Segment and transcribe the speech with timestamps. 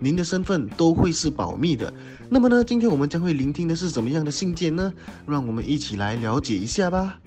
[0.00, 1.92] 您的身份都会是保密的。
[2.30, 4.92] 那么呢，今天我们将会聆听的是怎么样的信件呢？
[5.26, 7.20] 让我们一起来了解一下吧。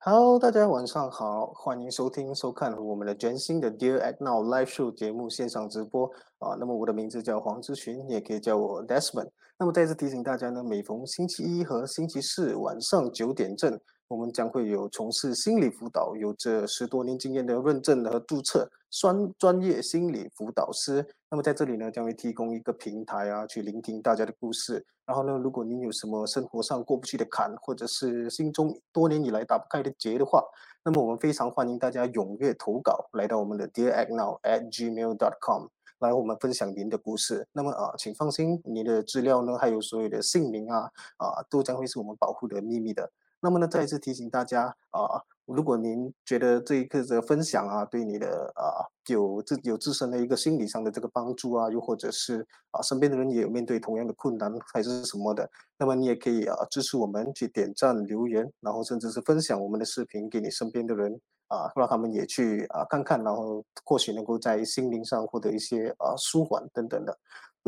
[0.00, 6.06] Hello，大家晚上好，欢迎收听收看我们的全新的 Dear Act Now Live Show 节目线上直播
[6.38, 6.54] 啊。
[6.60, 9.30] 那么我的名字叫黄志群，也可以叫我 Desmond。
[9.58, 13.72] 那么再次提醒大家呢，每逢星期一和星期四晚上九点正，
[14.08, 21.04] 我们将会有从事心理辅导、有着十多年经验的认证和注册专专业心理辅导师。
[21.28, 24.84] 那么在这里呢，将会提供一个平台啊，去聆听大家的故事。
[25.04, 30.44] 然后呢，如果您有什么生活上过不去的坎，或者是心中多年以来打不开的结的话，
[30.84, 35.66] 那么我们非常欢迎大家踊跃投稿，来到我们的 Dear Act Now at Gmail dot com，。
[35.98, 37.48] 来，我们分享您的故事。
[37.52, 43.10] 那么啊，请放心，你的资料呢，还有所有的姓名啊，啊，都将会是我们保护的秘密的。
[43.40, 61.20] 那么呢，再一次提醒大家啊，如果您觉得这一刻的分享啊，对你的啊有自有自身的一个心理上的这个帮助啊，又或者是啊身边的人也有面对同样的困难还是什么的，那么你也可以啊支持我们去点赞、留言，然后甚至是分享我们的视频给你身边的人。
[61.48, 67.16] 啊，让他们也去啊看看，然后或许能够在心灵上获得一些啊舒缓等等的。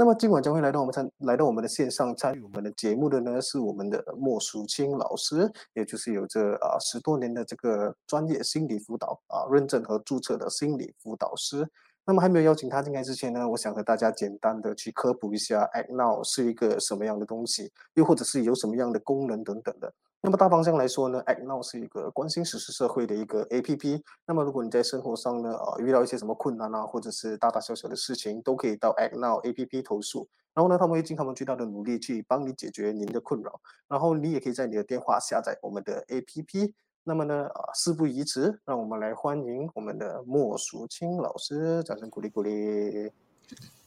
[0.01, 11.69] 那么今晚将会来到我们参来到我们的线上参与我们的节目的呢，是我们的莫淑清老师，也就是有着啊十多年的这个专业心理辅导啊认证和注册的心理辅导师。
[12.09, 19.93] 那么还没有邀请他进来之前呢，我想和大家简单的去科普一下，Act Now 是一个什么样的东西，又或者是有什么样的功能等等的。
[20.23, 24.03] 那么大方向来说呢，Act Now 是一个关心实时社会的一个 A P P。
[24.27, 30.27] 那么如果你在生活上呢，呃，遇到一些什么困难啊，或者是大大小小的事情，都可以到 Act Now A P P 投诉。
[30.55, 33.61] 然后呢，他们会尽他们最大的努力去帮你解决您的困扰。
[33.87, 36.75] 然后你也可以在你的电话下载我们的 A P P。
[37.09, 43.11] 那么呢，啊，事不宜迟，让我们来欢迎我们的莫淑清老师，掌声鼓励鼓励。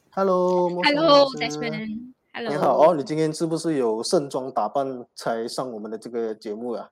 [0.09, 2.13] Hello，Hello，Desmond。
[2.49, 6.89] 你好哦，你今天是不是有盛装打扮才上我们的这个节目呀？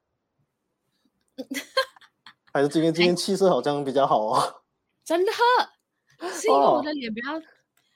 [2.53, 4.61] 还是今天今天气色好像比较好哦？
[5.03, 5.31] 真的，
[6.29, 7.41] 是因为我的脸比较……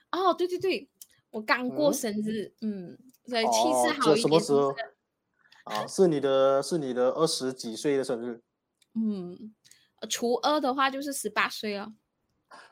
[0.10, 0.90] 哦，对对对，
[1.30, 4.18] 我刚过生日，嗯，所以气色好一点。
[4.18, 4.74] 什么时候？
[5.64, 8.42] 啊，是你的，是你的二十几岁的生日？
[8.96, 9.54] 嗯，
[10.10, 11.88] 初二的话就是十八岁了。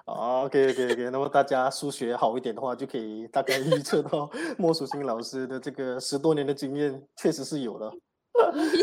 [0.05, 1.09] 哦，OK，OK，OK。
[1.09, 4.29] 那么大家数学好一点的话，就可以大概预测到
[4.59, 7.91] 莫淑清老师的这个十多年的经验，确实是有的。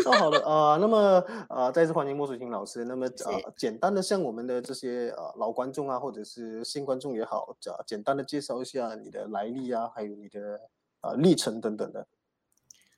[0.05, 2.85] 那好了啊，那么啊，再次欢迎莫淑清老师。
[2.85, 10.61] 那么呃，简单的向我们的这些啊老观众啊，或者是新观众也好，啊，简单的介绍一下你的来历啊，还有你的
[11.01, 12.07] 啊历程等等的。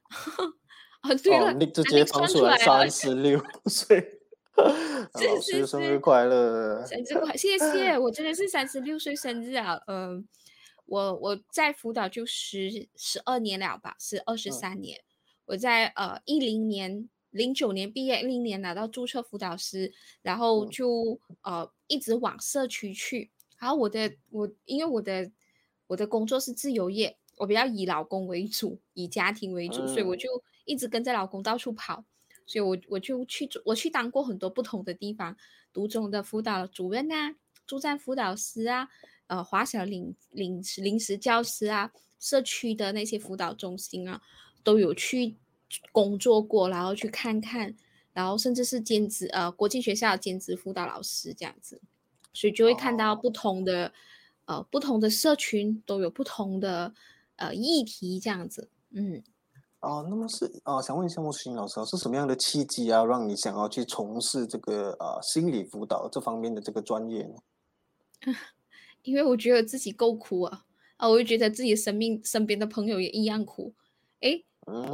[1.01, 4.19] 啊，对了，你直接唱出来三十六岁。
[4.61, 6.85] 老师生日快乐！
[6.85, 7.99] 生日快，谢谢！
[7.99, 9.81] 我真的是三十六岁生日啊！
[9.87, 10.29] 嗯，
[10.85, 15.01] 我我在辅导就十十二年了吧，是二十三年。
[15.47, 23.31] 我在呃一零年零九年毕业，一零年拿到注册辅导师，然后就呃一直往社区去。
[23.59, 25.31] 然后我的我因为我的
[25.87, 30.29] 我的工作是自由业，我比较以老公为主，以家庭为主，所以我就
[30.71, 32.05] 一直跟着老公到处跑。
[32.47, 35.37] 所以，我我就去我去当过很多不同的地方，
[35.73, 38.89] 读中的辅导主任啊，助战辅导师啊，
[39.29, 44.21] 呃，华小领领临时教师啊，社区的那些辅导中心啊，
[44.65, 45.37] 都有去
[45.93, 47.73] 工作过，然后去看看，
[48.13, 51.81] 然后甚至是兼职呃，国际学校兼职辅导老师这样子，
[52.33, 53.93] 所以就会看到不同的
[54.47, 56.93] 呃不同的社群都有不同的
[57.37, 59.23] 呃议题这样子，嗯。
[59.81, 67.35] 哦，那么是啊，想问一下莫淑清老师，是什么样的契机啊，让你想要去从事这个啊心理辅导这方面的这个专业呢？
[69.03, 70.65] 因为我觉得自己够苦啊，
[70.99, 73.73] 啊，我就觉得自己生命身边的朋友也一样苦，
[74.21, 74.43] 哎，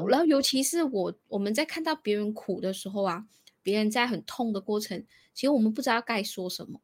[0.06, 3.26] 然后尤其是我我们在看到别人苦的时候啊，
[3.64, 5.04] 别人在很痛的过程，
[5.34, 6.80] 其实我们不知道该说什么。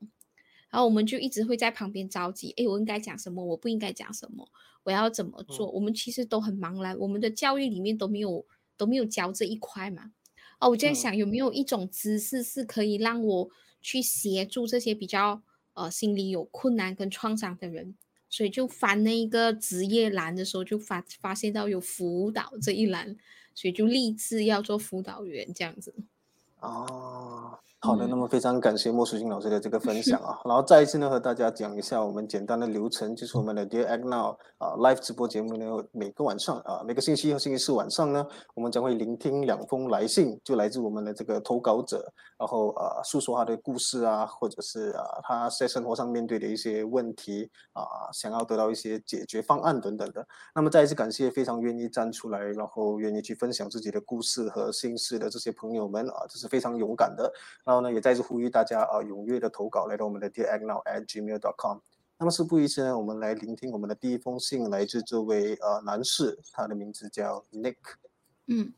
[0.73, 3.45] 然后我们就一直会在旁边着急，哎，我应该讲什么？
[3.45, 4.49] 我不应该讲什么？
[4.85, 5.71] 我要怎么做？
[5.71, 8.47] 我们其实都很茫然，我们的教育里面都没有
[8.79, 10.13] 都没有教这一块嘛。
[10.59, 13.51] 哦，我在想有没有一种知识是可以让我
[13.83, 15.43] 去协助这些比较
[15.75, 17.95] 呃心理有困难跟创伤的人，
[18.31, 23.15] 所以就翻那一个职业栏的时候，就发发现到有辅导这一栏，
[23.55, 25.95] 所以就立志要做辅导员这样子。
[26.63, 38.25] 哦，好的，那么非常感谢莫淑欣老师的这个分享啊，然后再一次呢和大家讲一下我们简单的流程，就是我们的 Dear Act Now 啊 live 直播节目呢，每个晚上啊每个星期一和星期四晚上呢，
[38.55, 47.83] 我们将会聆听两封来信，就来自我们的这个投稿者，然后啊诉说他的故事啊，或者是啊他在生活上面对的一些问题啊，
[48.13, 50.25] 想要得到一些解决方案等等的。
[50.55, 57.33] 那么再一次感谢非常愿意站出来，然后愿意去分享自己的故事和心事的这些朋友们啊，这是非常勇敢的。
[57.65, 61.79] 然后呢，也再次呼吁大家啊，踊跃的投稿来到我们的 dearagnow@gmail.com。
[62.19, 67.79] 那么事不宜迟呢，我们来聆听我们的第一封信，来自这位呃男士，他的名字叫 Nick。
[68.49, 68.75] 嗯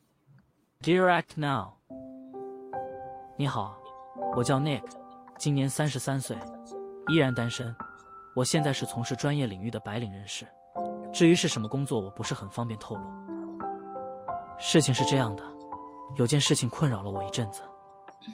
[0.80, 1.72] Dear Act Now，
[3.36, 3.76] 你好，
[4.36, 4.84] 我叫 Nick，
[5.36, 6.38] 今年三十三岁，
[7.08, 7.74] 依然单身。
[8.36, 10.46] 我现在是从事专业领域的白领人士，
[11.12, 13.02] 至于是什么工作，我不是很方便透露。
[14.58, 15.42] 事情是这样的，
[16.16, 17.60] 有件事情困扰了我一阵子。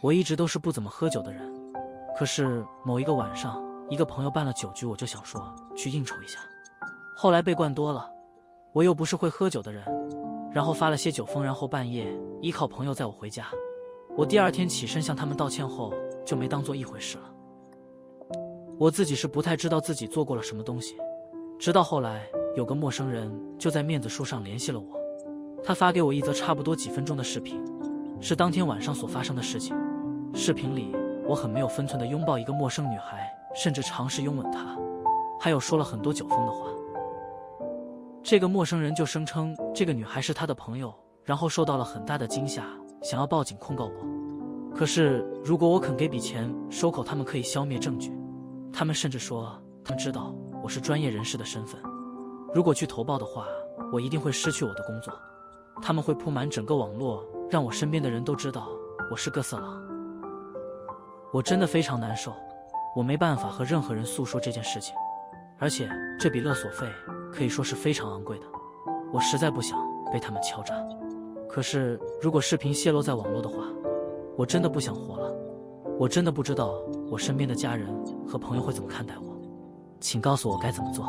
[0.02, 1.52] 我一直都是不怎么喝酒的人，
[2.16, 6.38] 可是某一个晚上，一个朋友办了酒局，我就想说去应酬一下。
[7.16, 8.08] 后来被灌多了，
[8.72, 9.84] 我又不是会喝酒的人，
[10.52, 13.46] 然后发了些酒疯，然后半夜依靠朋友载我回家。
[14.16, 15.92] 我第二天起身向他们道歉后，
[16.24, 17.24] 就没当做一回事了。
[18.78, 20.96] 我自己是不太知道自己做过了什么东西，
[21.58, 22.26] 直到后来
[22.56, 24.99] 有个陌生人就在面子书上联系了我，
[25.62, 27.62] 他发给我一则差不多几分钟的视频，
[28.20, 29.76] 是当天晚上所发生的事情。
[30.34, 30.94] 视频里
[31.26, 34.76] 我很没有分寸地拥抱一个陌生女孩，甚至尝试拥吻她，
[35.38, 36.66] 还有说了很多酒疯的话。
[38.22, 42.64] 这个陌生人就声称这个女孩是他的朋友，然后受到了很大的惊吓，
[43.02, 44.74] 想要报警控告我。
[44.76, 48.12] 可是如果我肯给笔钱收口，他们可以消灭证据。
[48.72, 51.80] 他们甚至说他们知道我是专业人士的身份，
[52.54, 53.46] 如果去投报的话，
[53.92, 55.12] 我一定会失去我的工作。
[55.82, 58.68] 他们会铺满整个网络，让我身边的人都知道
[59.10, 59.82] 我是个色狼。
[61.32, 62.32] 我真的非常难受，
[62.96, 64.94] 我没办法和任何人诉说这件事情，
[65.58, 65.88] 而且
[66.18, 66.86] 这笔勒索费
[67.32, 68.46] 可以说是非常昂贵的，
[69.12, 69.78] 我实在不想
[70.12, 70.74] 被他们敲诈。
[71.48, 73.64] 可是如果视频泄露在网络的话，
[74.36, 75.32] 我真的不想活了。
[75.98, 76.80] 我真的不知道
[77.10, 77.94] 我身边的家人
[78.26, 79.38] 和朋友会怎么看待我，
[80.00, 81.06] 请告诉我该怎么做。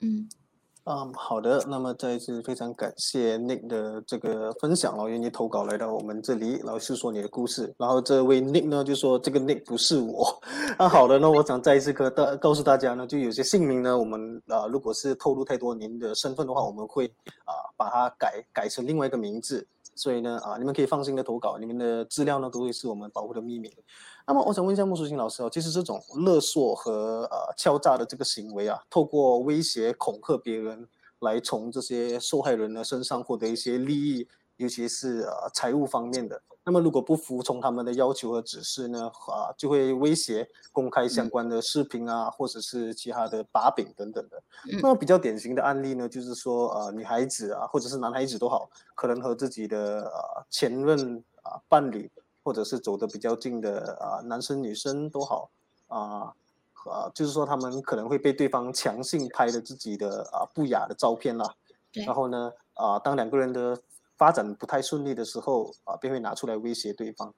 [0.00, 0.26] 嗯
[0.86, 7.74] 嗯，好的，那么再一次非常感谢 Nick 的这个分享哦，愿意投稿来到我们这里，然后诉说你的故事。
[7.78, 10.38] 然后这位 Nick 呢就说这个 Nick 不是我。
[10.78, 17.06] 那 好的，那我想再一次跟大告诉大家呢，就有些姓名呢，我们啊、如果是透露太多您的身份的话，我们会
[17.46, 19.66] 啊、把它改改成另外一个名字。
[19.96, 23.72] 所以呢啊，你们可以放心的投稿，你们的资料呢都会是我们保护的秘密。
[24.26, 30.88] 那么我想问一下穆淑清老师哦，其实这种勒索和呃敲诈的这个行为啊，透过威胁恐吓别人
[31.20, 34.26] 来从这些受害人的身上获得一些利益，
[34.56, 36.42] 尤其是呃财务方面的。
[36.64, 44.42] 那么如果不服从他们的要求和指示呢，啊就会威胁公开相关的视频啊，或者是其他的把柄等等的。
[44.72, 52.10] 嗯那么比较典型的案例呢，就是说呃女孩子啊，或者是男孩子都好，可能和自己的呃前任啊伴侣。
[52.46, 55.48] 或者是走得比较近的啊、男生女生都好
[55.88, 56.30] 啊
[56.84, 61.54] 啊，就是说他们可能会被对方强行拍的自己的啊不雅的照片啦，
[61.90, 63.80] 对然后呢啊，当两个人的
[64.16, 67.32] 发展不太顺利的时候啊，便会拿出来威胁对方。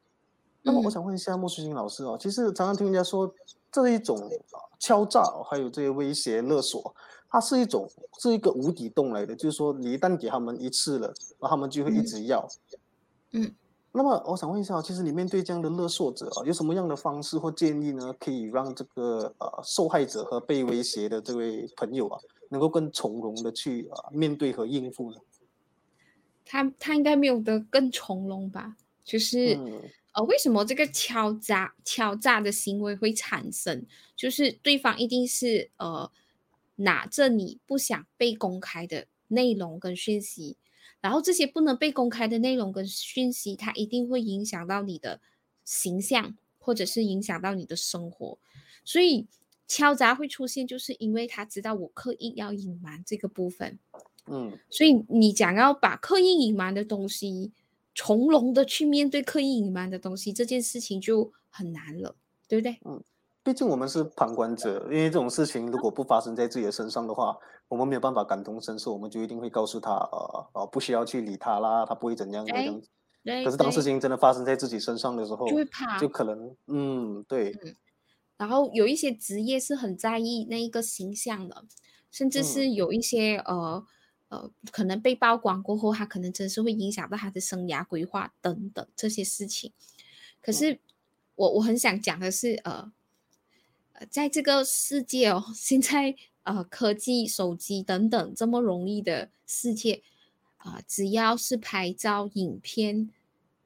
[0.62, 3.32] 那么我嗯想问一下莫淑欣老师哦，其实常常听人家说
[3.70, 6.94] 这一种啊敲诈哦，还有这些威胁勒索，
[7.28, 11.06] 它是一种是一个无底洞来的，就是说你一旦给他们一次了，
[11.38, 12.48] 然后他们就会一嗯直要。
[13.32, 13.54] 嗯
[13.92, 22.18] 那么我想问一下哦，其实你面对这样的勒索者啊，有什么样的方式或建议呢，可以让这个呃受害者和被威胁的这位朋友啊，
[22.50, 25.16] 能够更从容的去啊、面对和应付呢？
[26.46, 28.76] 他他应该没有得更从容吧？
[29.04, 33.84] 就是、嗯呃，为什么这个敲诈敲诈的行为会产生？
[34.16, 36.10] 就是对方一定是呃
[36.76, 40.56] 拿着你不想被公开的内容跟讯息，
[41.02, 45.20] 然后这些不能被公开的内容跟讯息，它一定会影响到你的
[45.64, 48.38] 形象，或者是影响到你的生活，
[48.84, 49.26] 所以
[49.68, 53.78] 敲诈会出现，就是因为他知道我刻意要隐瞒这个部分。
[54.28, 57.52] 嗯所以你想要把刻意隐瞒的东西
[57.94, 62.16] 从容的去面对刻意隐瞒的东西，这件事情就很难了，
[62.48, 62.78] 对不对？
[62.84, 63.02] 嗯
[63.42, 72.52] 毕竟我们是旁观者，因为这种事情如果不发生在自己的身上的话，我们没有办法感同身受，我们就一定会告诉他，呃呃，不需要去理他啦，他不会怎样的。
[73.44, 77.56] 可是当事情真的发生在自己身上的时候，就会怕就可能，嗯，对，
[78.36, 81.64] 然后有一些职业是很在意那一个形象的，
[82.10, 83.84] 甚至是嗯有一些呃
[84.28, 89.72] 呃，可能被曝光过后，他可能真是会影响到他的生涯规划等等这些事情。
[90.40, 90.80] 可是
[91.34, 92.92] 我我很想讲的是，呃，
[93.92, 100.02] 呃，在这个世界哦，现在呃科技、手机等等这么容易的世界
[100.58, 103.10] 啊，只要是拍照、影片，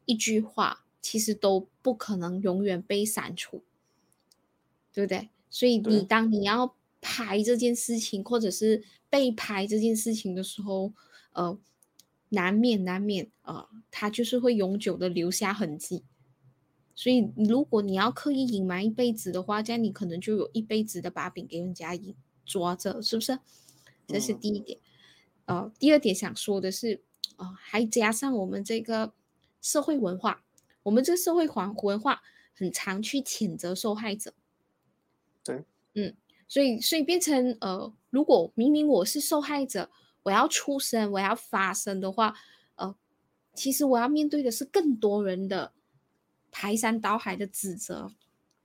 [0.05, 3.63] 一句话，其实都不可能永远被删除，
[4.93, 5.31] 对不对？
[5.49, 10.93] 所以你当你要拍这件事情，或者是被拍这件事情的时候，
[11.33, 11.59] 呃，
[12.29, 16.05] 难免难免啊，它就是会永久的留下痕迹。
[16.95, 21.99] 所以，如果你要刻意隐瞒一辈子的话，这样你可能就有一辈子的把柄给人家
[22.45, 23.39] 抓着，是不是？
[24.07, 24.79] 这是第一点。
[25.47, 27.03] 呃，第二点想说的是，
[27.37, 29.15] 啊，还加上我们这个
[29.63, 30.45] 社会文化，
[30.83, 32.21] 我们这个社会环文化
[32.55, 34.35] 很常去谴责受害者。
[35.43, 35.65] 对，
[35.95, 36.15] 嗯。
[36.51, 39.89] 所以，所以变成呃，如果明明我是受害者，
[40.25, 42.35] 我要出声，我要发声的话，
[42.75, 42.93] 呃，
[43.55, 45.73] 其实我要面对的是更多人的
[46.51, 48.11] 排山倒海的指责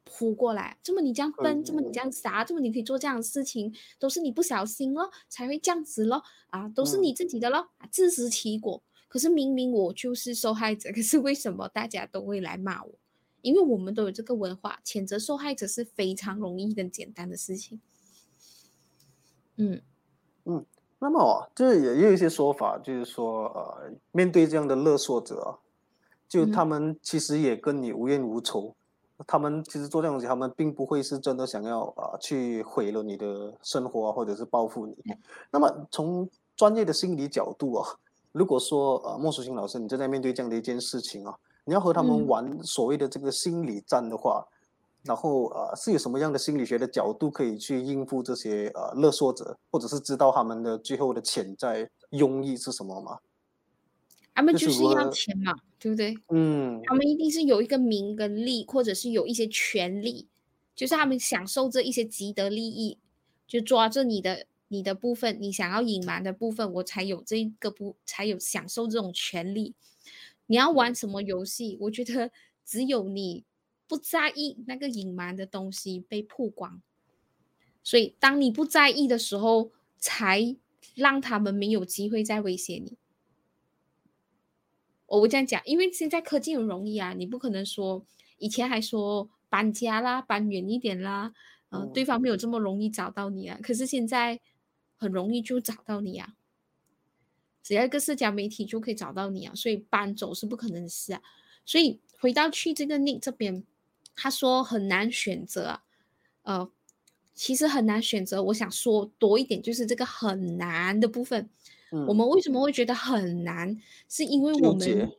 [0.03, 0.77] 扑过来。
[0.81, 8.81] 这么你这样笨，这么你这样傻，这么你可以做这样的事情，都是你不小心咯，才会这样子咯，啊，都是你自己的咯，自食其果。
[9.07, 12.95] 可是明明我就是受害者，可是为什么大家都会来骂我？
[13.45, 17.79] 因为我们都有这个文化，谴责受害者是非常容易、跟简单的事情。
[19.57, 19.79] 嗯
[20.45, 20.65] 嗯，
[20.97, 25.59] 那么就是也有一些说法，就是说，呃，面对这样的勒索者，
[26.27, 28.75] 就他们其实也跟你无冤无仇，
[29.27, 34.97] 他们其实做这样东西，他们并不会是真的想要啊去毁了你的生活啊，或者是报复你。
[35.51, 37.87] 那么从专业的心理角度啊，
[38.31, 41.37] 如果说呃莫淑清老师，你正在面对这样的一件事情啊。
[41.65, 44.47] 你要和他们玩所谓的这个心理战的话，
[45.03, 53.19] 然后呃是有什么样的心理学的角度可以去应付这些呃勒索者，或者是知道他们的最后的潜在用意是什么吗？
[54.33, 56.13] 他们就是要钱嘛，对不对？
[56.29, 60.27] 嗯，他们一定是有一个名跟利，或者是有一些权利，
[60.75, 62.97] 就是他们享受这一些既得利益，
[63.47, 69.73] 就抓着你的你的部分，你想要隐瞒的部分，我才有这个不才有享受这种权利。
[70.47, 71.77] 你要玩什么游戏？
[71.81, 72.31] 我觉得
[72.65, 73.45] 只有你
[73.87, 76.81] 不在意那个隐瞒的东西被曝光，
[77.83, 80.55] 所以当你不在意的时候，才
[80.95, 82.97] 让他们没有机会再威胁你。
[85.07, 88.05] 我这样讲，因为现在科技很容易啊，你不可能说
[88.39, 91.33] 以前还说搬家啦、搬远一点啦，
[91.69, 93.59] 呃，对方没有这么容易找到你啊。
[93.61, 94.39] 可是现在
[94.95, 96.35] 很容易就找到你啊。
[97.65, 101.21] 只要一个社交媒体就可以找到你啊，所以搬走是不可能的事啊。
[101.65, 103.63] 所以回到去这个 Nick 这边，
[104.15, 105.83] 他说很难选择啊，
[106.43, 106.71] 呃，
[107.33, 108.43] 其实很难选择。
[108.43, 111.49] 我想说多一点，就是这个很难的部分。
[112.07, 113.81] 我们为什么会觉得很难？
[114.07, 115.11] 是因为我们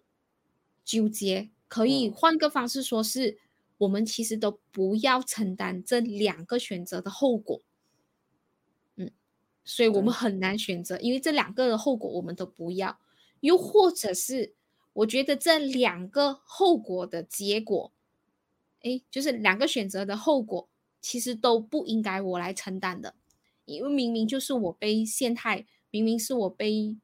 [0.85, 1.49] 纠结。
[1.67, 3.39] 可以换个方式说，是
[3.79, 7.61] 我们其实都不要承担这两个选择的后果。
[9.69, 13.01] 所以我们很难选择，因为这两个的后果我们都不要，
[13.41, 14.55] 又或者是
[14.93, 17.93] 我觉得这两个后果的结果，
[18.83, 20.69] 哎，就是两个选择的后果，
[21.01, 23.17] 其实都不应该我来承担的，
[23.65, 26.97] 因为明明就是我被陷害，明明是我被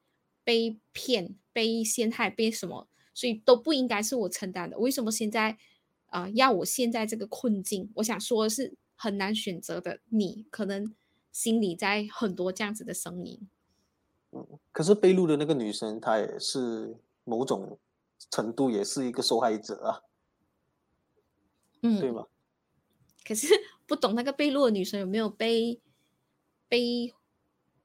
[0.44, 4.78] 被骗、被陷害、被什么，所以都不应该是我承担的。
[4.78, 5.58] 为什么现在
[6.06, 7.90] 啊要我现在这个困境？
[7.96, 10.94] 我想说的是很难选择的，你可能。
[11.32, 13.48] 心里在很多这样子的声音，
[14.32, 17.78] 嗯，可是被录的那个女生，她也是某种
[18.30, 20.02] 程度也是一个受害者啊，
[21.80, 22.26] 嗯，对吗？
[23.24, 23.48] 可是
[23.86, 25.80] 不懂那个被录的女生有没有被
[26.68, 27.14] 被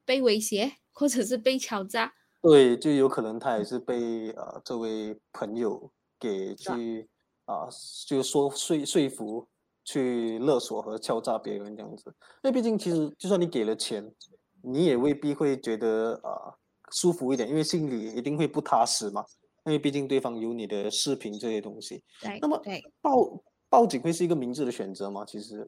[0.04, 2.14] 被威胁，或者是被敲诈？
[2.42, 7.08] 对，就有可能她也是被呃这位朋友给去
[7.46, 7.70] 啊，
[8.06, 9.48] 就说说说服。
[9.88, 12.14] 去勒索和敲诈别人这样子，
[12.44, 14.14] 因为毕竟其实就算你给了钱，
[14.62, 16.54] 你也未必会觉得啊
[16.92, 19.24] 舒服一点，因为心里一定会不踏实嘛。
[19.64, 22.04] 因为毕竟对方有你的视频这些东西。
[22.22, 22.38] 对。
[22.42, 22.62] 那么
[23.02, 25.24] 报报警会是一个明智的选择吗？
[25.26, 25.66] 其实，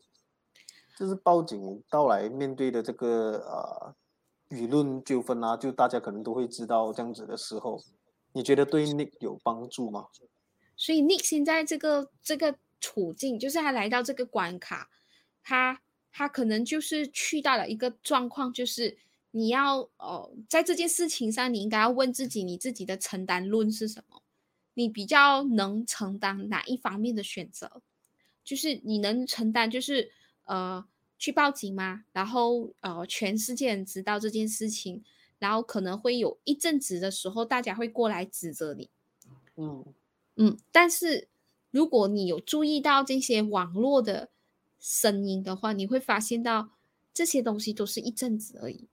[0.98, 3.96] 就是报警到来面对的这个呃
[4.50, 7.80] 舆论纠纷啊，就大家可能都会知道这样子的时候，
[8.34, 10.08] 你觉得对 Nick 有帮助吗？
[10.76, 12.54] 所以 Nick 现在这个这个。
[12.80, 14.90] 处境就是他来到这个关卡，
[15.44, 15.82] 他
[16.12, 18.98] 他可能就是去到了一个状况，就是
[19.32, 24.22] 你要哦，在这件事情上，你应该要问自己，你自己的承担论是什么？
[24.74, 27.82] 你比较能承担哪一方面的选择？
[28.44, 30.10] 就是你能承担，就是
[30.46, 30.84] 呃，
[31.18, 32.06] 去报警吗？
[32.14, 35.04] 然后呃，全世界人知道这件事情，
[35.38, 38.90] 然后可能会有一阵子的时候，大家会过来指责你。
[39.58, 39.86] 嗯
[40.38, 41.28] 嗯，但是
[41.72, 44.30] 如果你有注意到这些网络的
[44.80, 46.72] 声音的话，你会发现到
[47.14, 48.88] 这些东西都是一阵子而已，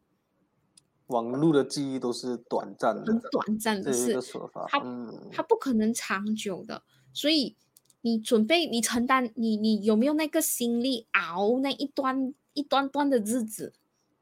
[1.06, 4.66] 网络的记忆都是短暂的很，短暂的事这一个，说法。
[4.68, 6.82] 它嗯，它不可能长久的。
[7.12, 7.56] 所以
[8.02, 13.72] 你准备，你承担，你你有没有那个心力熬那一段一段段的日子，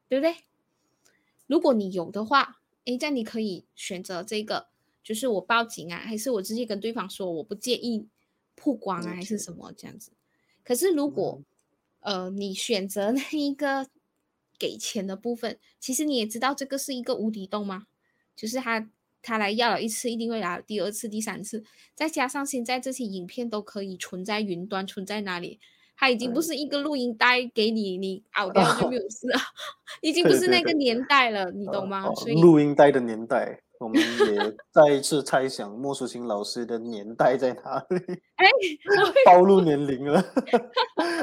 [0.08, 0.37] 对不对？
[1.46, 4.68] 如果你有的话，诶，这样你可以选择这个，
[5.02, 8.06] 就是我报警啊，还是我直接跟对方说我不介意
[8.56, 10.11] 曝光啊，还是什么这样子。
[10.64, 11.42] 可是如果、
[12.00, 13.87] 呃你选择那一个
[14.58, 17.87] 给钱的部分，其实你也知道这个是一个无底洞吗？
[18.37, 18.90] 就是他
[19.23, 25.58] 他来要了一次，一定会来第二次、第三次，再加上现在这些影片都可以存在云端，存在哪里？
[25.96, 29.38] 它已经不是一个录音带给你，你熬掉就没有事了，
[30.02, 32.04] 已经不是那个年代了，你懂呃吗？
[32.06, 37.97] 哦所以录音带的年代，我们也再一次猜想莫淑琴老师的年代在哪里，
[38.37, 38.47] 哎，
[39.26, 40.21] 暴露年龄了。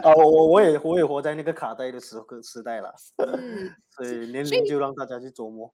[0.04, 5.74] 啊，我我我也我也活在那个卡带的时刻时代了，嗯，所以年龄就让大家去琢磨。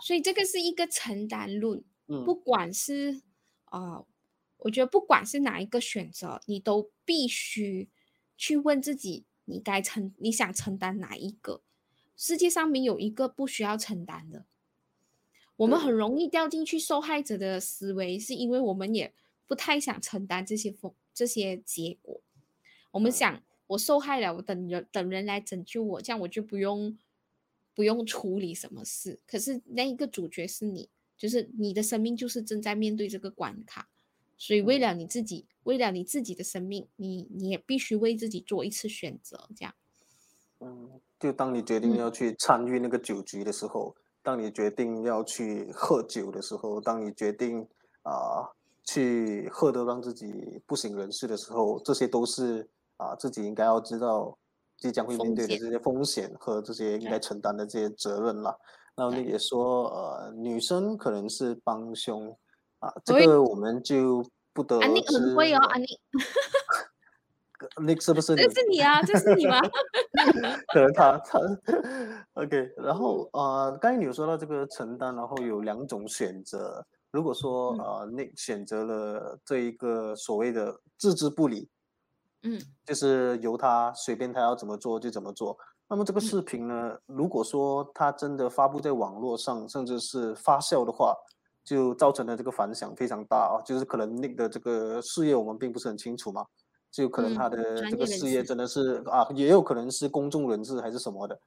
[0.00, 3.22] 所以这个是一个承担论，嗯不管是
[3.70, 4.04] 呃，
[4.58, 7.88] 我觉得不管是哪一个选择，你都必须
[8.36, 11.62] 去问自己，你该承你想承担哪一个？
[12.16, 14.46] 世界上没有一个不需要承担的。
[15.56, 19.12] 我们很容易掉进去受害者的思维，是因为我们也
[19.46, 22.20] 不太想承担这些风这些结果。
[22.90, 26.98] 我们嗯想，我受害了，我等人等人来拯救我，这样我就不用
[27.74, 29.18] 不用处理什么事。
[29.26, 33.88] 可是那一个主角是你，就是你的生命就是正在面对这个关卡，
[34.36, 39.74] 所以为嗯了你自己，为了你自己的生命，你你也必须为自己做一次选择，这样。
[40.60, 43.94] 嗯，就当你决定嗯要去参与那个酒局的时候，
[44.26, 47.60] 当你决定要去喝酒的时候，当你决定
[48.02, 48.42] 啊、
[48.82, 54.36] 去喝得让自己不省人事的时候，这些都是啊、自己应该要知道
[54.78, 58.52] 即将会面对的这些风险和这些应该承担的这些责任啦。
[58.96, 62.36] 然后你也说，呃，女生可能是帮凶
[62.80, 65.86] 啊，这个我们就不得安妮知很会哦，安妮，
[67.82, 68.42] Nick 是不是你？
[68.42, 69.60] 这是你啊，这是你吗？
[70.72, 71.38] 可能他他
[72.34, 76.84] OK，然后呃，刚才你有说到这个承担，然后有两种选择。
[77.12, 81.68] 如果说嗯呃，那选择了这一个所谓的置之不理，
[82.42, 85.56] 嗯就是由他随便他要怎么做就怎么做。
[85.88, 91.14] 那么这个嗯视频呢，如果说他真的发布在网络上，甚至是发酵的话，
[91.64, 93.62] 就造成了这个反响非常大啊。
[93.64, 96.44] 就是可能那个这个事业我们并不是很清楚嘛，
[96.96, 101.38] 就可能嗯他的这个事业真的是啊，也有可能是公众人士还是什么的。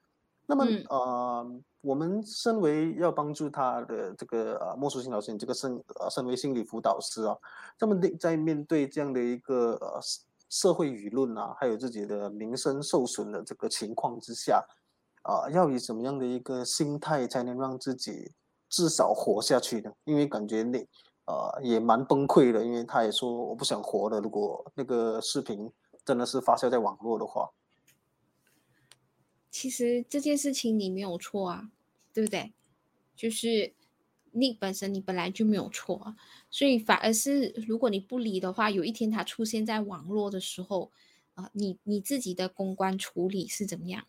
[0.46, 7.36] 那么、嗯呃，我们身为要帮助他的这个呃莫淑欣老师，你这个身呃身为心理辅导师啊，
[7.80, 14.64] 那么你在面对这样的一个呃社社会舆论啊，还有自己的名声受损的这个情况之下，
[15.24, 18.32] 啊、要以什么样的一个心态才能让自己
[18.70, 19.92] 至少活下去呢？
[20.04, 20.88] 因为感觉你
[21.30, 25.72] 呃也蛮崩溃的，因为他也说我不想活了，如果那个视频
[26.04, 27.52] 真的是发酵在网络的话，
[29.52, 31.70] 其实这件事情你没有错啊，
[32.12, 32.52] 对不对？
[33.15, 33.74] 就是
[34.32, 36.15] 你本身你本来就没有错啊，
[36.50, 40.92] 所以反而是如果你不理的话，有一天它出现在网络的时候，
[41.36, 44.06] 啊、你你自己的公关处理是怎么样？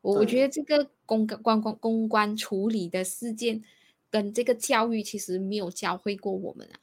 [0.00, 3.64] 我我觉得这个公关公关公关处理的事件
[4.10, 6.80] 跟这个教育其实没有教会过我们啊。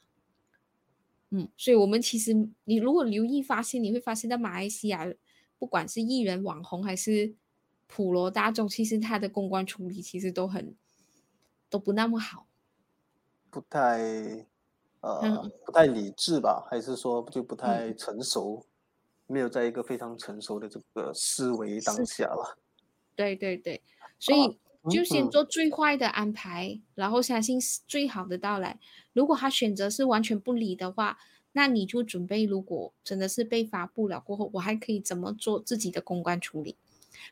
[1.30, 2.32] 嗯，所以我们其实
[2.64, 5.12] 你如果留意发现，你会发现在马来西亚，
[5.58, 7.34] 不管是艺人、网红还是
[7.88, 10.76] 普罗大众，其实他的公关处理其实都很
[11.68, 12.46] 都不那么好。
[13.50, 14.46] 不太
[15.00, 18.64] 呃嗯不太理智吧，还是说就不太嗯成熟，
[19.26, 22.56] 没有在一个非常成熟的这个思维当下了。
[23.16, 23.82] 对对对，
[24.18, 24.58] 所啊以
[24.90, 28.78] 就先嗯做最坏的安排，然后相信是最好的到来。
[29.12, 31.18] 如果他选择是完全不理的话，
[31.52, 36.76] 那你就准备，如果真的是被发布了过后，我还可以怎么做自己的公关处理，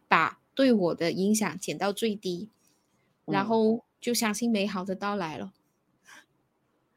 [0.09, 2.49] 把对我的影响减到最低，
[3.27, 5.53] 然嗯后就相信美好的到来了。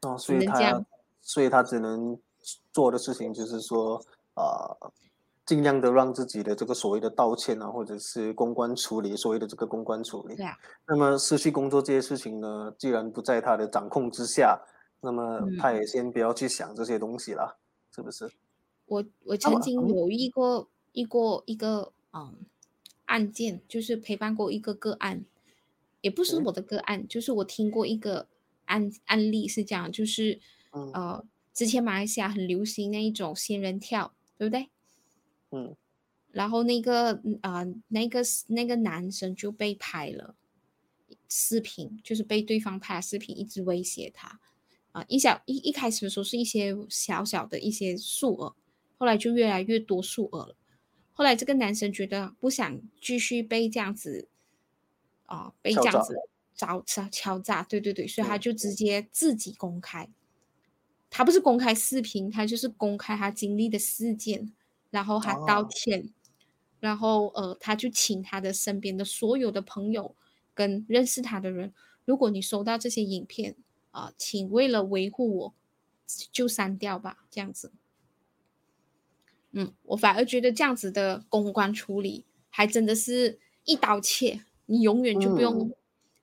[0.00, 0.84] 哦，所以他
[1.20, 2.18] 所以他只能
[2.72, 4.02] 做的事情就是说
[4.34, 4.76] 啊、
[5.48, 10.36] 尽量的让自己的这个所谓的道歉啊，或者是公关处理，所谓的这个公关处理。
[10.36, 10.54] 对啊，
[10.86, 14.60] 那么失去工作这些事情呢，既然不在他的掌控之下，
[15.00, 17.56] 那么嗯他也先不要去想这些东西了，
[17.96, 18.30] 是不是？
[18.84, 22.34] 我我曾经有遇过一过一个嗯
[23.06, 25.24] 案件，就是陪伴过一个个案，
[26.02, 28.26] 也不是嗯我的个案，就是我听过一个
[28.66, 30.38] 案案例是这样，就是
[30.72, 34.68] 嗯呃，之前马来西亚很流行那一种仙人跳，对不对？
[35.50, 35.76] 嗯。
[36.30, 40.34] 然后那个啊、呃那个那个男生就被拍了
[41.28, 44.38] 视频，就是被对方拍了视频，一直威胁他。
[44.92, 48.54] 啊、一小一一开始的时候是一些小小的一些数额，
[48.96, 50.56] 后来就越来越多数额了。
[51.12, 54.28] 后来这个男生觉得不想继续被这样子
[55.26, 56.14] 啊、被这样子
[56.54, 60.08] 招敲敲诈，对对对，所以他嗯就直接自己公开。
[61.10, 64.52] 他不是公开视频，他就是公开他经历的事件，
[64.90, 66.12] 然后他道哦歉，
[66.80, 70.14] 然后呃，他就请他的身边的所有的朋友
[70.54, 71.72] 跟认识他的人，
[72.04, 73.56] 如果你收到这些影片
[73.90, 75.54] 啊、请为了维护我，
[76.30, 77.72] 就删掉吧，这样子。
[79.50, 85.74] 嗯，我反而觉得这样子的公关处理，还真的是一刀切，你永远就不用嗯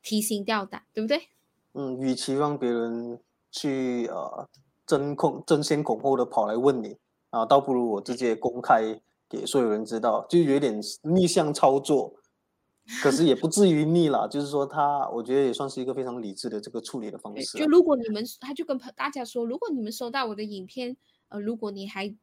[0.01, 1.29] 提心吊胆，对不对？
[1.73, 3.19] 嗯，与其让别人
[3.51, 4.47] 去呃
[4.85, 6.95] 争恐争先恐后的跑来问你
[7.35, 12.13] 啊，倒不如我直接公开给所有人知道，就有点逆向操作，
[13.03, 17.59] 可是也不至于逆啦，就是说他，我觉得也算是一个非常理智的这个处理的方，式啊。
[17.59, 20.95] 就如果你们，他就跟朋大家说，如果你们收到我的影片，
[21.27, 22.15] 呃，如果你还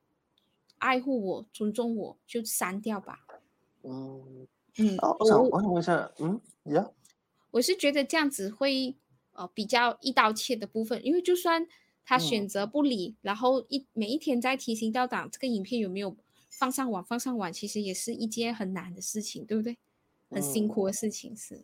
[0.78, 3.18] 爱护我、尊重我，就删掉吧。
[3.82, 4.46] 嗯，
[4.78, 6.40] 嗯，啊，我想我我想问一下，嗯
[6.72, 6.90] 呀，
[7.50, 8.96] 我是觉得这样子会
[9.32, 11.66] 呃比较一刀切的部分，因为就算
[12.04, 16.16] 他选嗯择不理，然后一每一天在提心吊胆这个影片有没有
[16.50, 19.78] 放上网，放上网其实也是一件很难的事情，对不对？
[20.30, 21.62] 很辛嗯苦的事情是。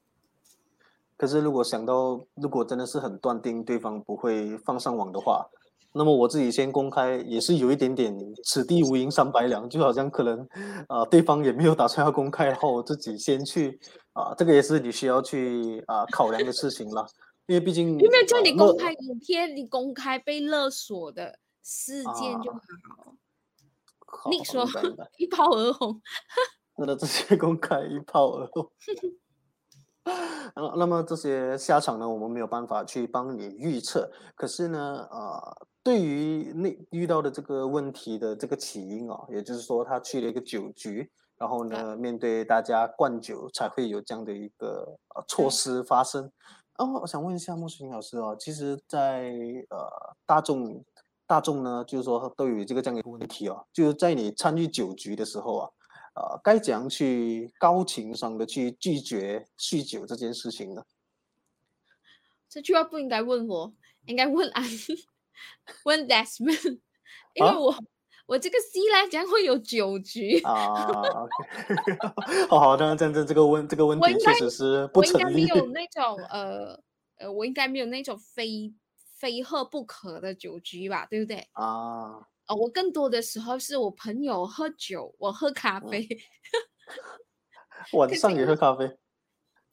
[1.16, 5.44] 可是如果想到，如果真的是很断定对方不会放上网的话，
[5.92, 10.46] 那么我自己先公开也是有一点点此地无银三百两，就好像可能，
[10.86, 13.80] 啊、对方也没有打算要公开，然后我自己先去，
[14.12, 17.04] 啊、这个也是你需要去啊、考量的事情啦，
[17.48, 19.56] 因为毕竟有没有叫你公开影片？
[19.56, 22.60] 你公开被勒索的事件就啊
[22.96, 23.14] 好。
[24.06, 24.66] 好你说
[25.16, 26.00] 一炮而红，
[26.76, 28.70] 那的直接公开一炮而红。
[30.54, 34.10] 呃，那么这些下场呢，我们没有办法去帮你预测。
[34.34, 46.30] 可是呢，呃，对于那遇到的这个问题的这个起因啊，也就是说他去了一个酒局，然后呢，面对大家灌酒，才会有这样的一个呃措施发生。
[46.78, 49.32] 哦，我想问一下莫世英老师哦，其实在，
[49.68, 50.84] 呃大众
[51.26, 55.70] 大众呢，就是说都有这个这样的一个问题哦，就是在你参与酒局的时候啊，
[56.14, 60.84] 呃，该怎样去高情商的去拒绝酗酒这件事情呢？
[62.48, 63.74] 这句话不应该问我，
[64.06, 65.06] 应该问安利，
[65.84, 66.78] 问 Desmond，
[67.34, 67.78] 因为啊
[68.28, 71.96] 我我这个 C 来讲会有酒局，啊，OK，
[72.48, 75.24] 好好的，这样这这个问这个问题确实是不我应该。
[75.30, 76.78] 没有那种呃
[77.16, 81.48] 呃，我应该没有那种非非喝不可的酒局吧，对不对？
[81.52, 86.06] 啊，呃，我更多的时候是我朋友喝酒，我喝咖嗯啡，
[87.94, 88.98] 晚上也喝咖啡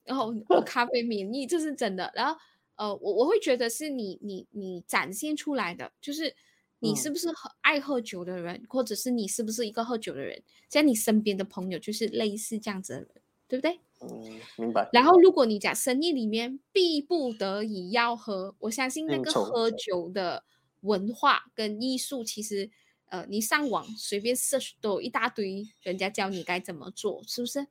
[0.05, 2.09] 然后我咖啡免疫，这是真的。
[2.15, 2.39] 然后
[2.77, 6.35] 呃，我我会觉得是你你你展现出来的，就是
[6.79, 13.09] 你是嗯不是喝爱喝酒的人，或者是你是不是一个喝酒的人，像你身边的朋友就是类似这样子的人，
[13.47, 13.79] 对不对？
[14.01, 14.89] 嗯，明白。
[14.91, 20.43] 然后如果你讲生意里面必不得已要喝，我相信那个喝酒的
[20.81, 22.69] 文化跟艺术，其实
[23.07, 27.67] 呃，你上网随便 search 都有一大堆人家教你该怎么做，是不是？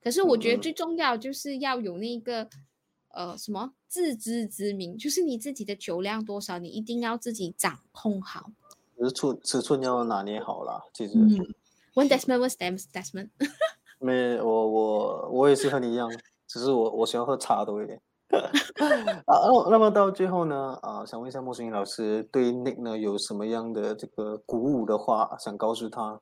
[0.00, 2.48] 可是我觉得嗯最重要就是要有那个
[3.16, 8.52] 呃什么自知之明，就是你自己的酒量多少，你一定要自己掌控好。
[8.98, 10.82] 尺寸尺寸要拿捏好啦。
[10.92, 11.54] 其实，嗯，
[11.94, 13.30] 问 Desmond，问 Stem Desmond，
[13.98, 16.10] 没我我我也是和你一样，
[16.46, 18.00] 只是我我喜欢喝茶多一点。
[18.28, 18.50] 啊，
[19.26, 26.20] 那那么到最后呢，啊，想问一下莫欣老师，对 Nick 呢有什么样的这个鼓舞的话想告诉他？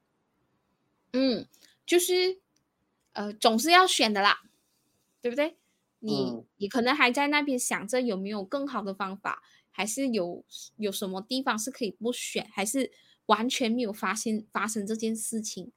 [1.13, 1.47] 嗯，
[1.85, 2.39] 就是
[3.15, 4.43] 呃，总是要选的啦，
[5.21, 5.57] 对不对？
[6.05, 6.45] 你、嗯。
[6.59, 10.45] 你可能还在那边想着有没有更好的方法，还是有
[10.77, 12.93] 有什么地方是可以不选，还是
[13.27, 15.73] 完全没有发现发生这件事情。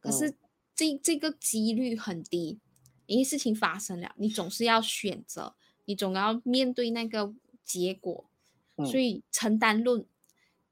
[0.00, 0.36] 可是嗯。
[0.76, 2.58] 这这个几率很低，
[3.06, 7.32] 因为事情发生了，你总是要选择，你总要面对那个
[7.64, 8.28] 结果，
[8.76, 8.84] 嗯。
[8.84, 10.04] 所以承担论，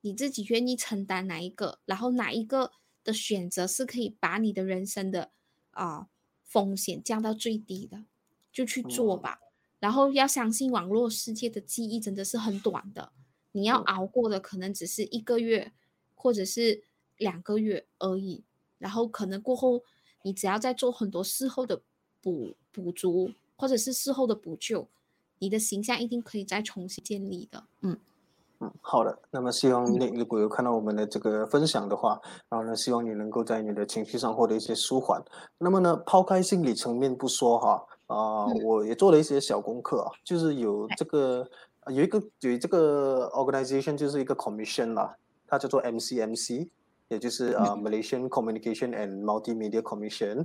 [0.01, 2.73] 你自己愿意承担哪一个，然后哪一个
[3.05, 5.31] 的选择是可以把你的人生的
[5.71, 6.09] 啊、
[6.43, 8.05] 风险降到最低的，
[8.53, 9.41] 就去做嗯吧。
[9.81, 13.13] 然后要相信网络世界的记忆真的是很短的，
[13.53, 15.73] 你要嗯熬过的可能只是一个月
[16.15, 16.85] 或者是
[17.17, 18.45] 两个月而已。
[18.79, 19.83] 然后可能过后，
[20.23, 21.83] 你只要在做很多事后的
[22.21, 24.89] 补补足，或者是事后的补救，
[25.39, 27.65] 你的形象一定可以再重新建立的。
[27.81, 27.99] 嗯。
[28.63, 29.19] 嗯，好的。
[29.33, 35.21] 那么希望你如果有看到我们的这个分享的话，然后呢，希望你能够在你的情绪上获得一些舒缓。
[35.59, 41.45] 那么呢，抛开心理层面不说哈，啊，我也做了一些小功课啊，就是有这个
[41.89, 45.17] 有一个有这个 organization 就是一个 commission 啦，
[45.49, 46.69] 它叫做 MCMC，
[47.09, 50.37] 也就是呃 Malaysian Communication and Multimedia Commission。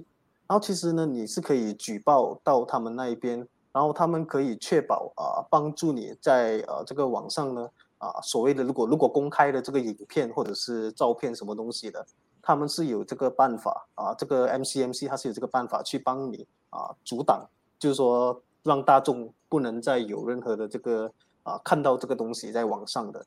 [0.47, 7.69] 然后其实呢，你是可以举报到他们那一边，然后他们可以确保啊帮助你在呃这个网上呢。
[7.97, 12.05] 啊，所谓的如果如果公开的这个影片或者是照片什么东西的，
[12.41, 21.12] 他们是有这个办法啊，这个 MCMC 它是有这个办法去帮你啊阻挡，就是说让大众不能再有任何的这个
[21.43, 23.25] 啊看到这个东西在网上的。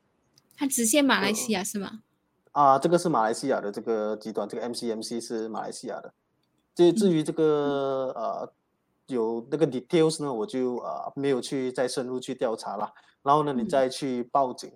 [0.57, 2.03] 它只限马来西亚是吗？
[2.53, 6.13] 啊，这个是马来西亚的这个集团，这个 MCMC 是马来西亚的。
[6.75, 8.53] 至至于这个呃
[9.07, 12.93] 有那个 details 呢，我就啊没有去再深入去调查了。
[13.23, 14.73] 然后呢，你再去报警。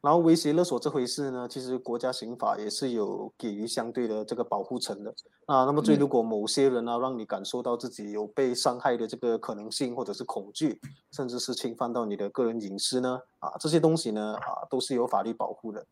[0.00, 5.14] 然后威胁勒索这回事呢，其实国家刑法也是有给予相对的这个保护层的
[5.46, 5.64] 啊。
[5.64, 10.80] 那么，最如果某些人呢，让你感受到自己有被伤害的这个可能性，或者是恐惧，
[11.12, 15.86] 甚至是侵犯到你的个人隐私呢，啊，这些东西呢，啊，都是有法律保护的。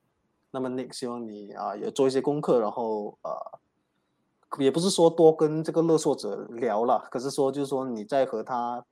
[0.50, 3.30] 那么，Nick 希望你啊，也做一些功课，然后啊，
[4.58, 8.84] 也不是说多跟这个勒索者聊了，可是说就是说你在和他。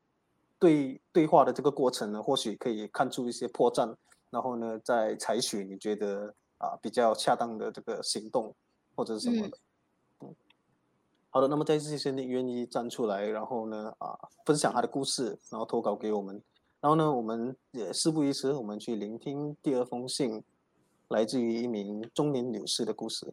[0.59, 3.95] 对对话的这个过程呢，或许可以看出一些破绽，
[4.31, 8.55] 然后呢，再采取你觉得啊比较恰当的这个行动
[8.95, 9.59] 或者是什么的。
[10.21, 10.35] 嗯，
[11.31, 16.43] 好的，那么在这些你愿意站出来，然后呢啊分享他的故事，然后投稿给我们，
[16.81, 20.43] 然后呢，我们也事不宜迟，我们去聆听第二封信，
[21.09, 23.33] 来自于一名中年女士的故事。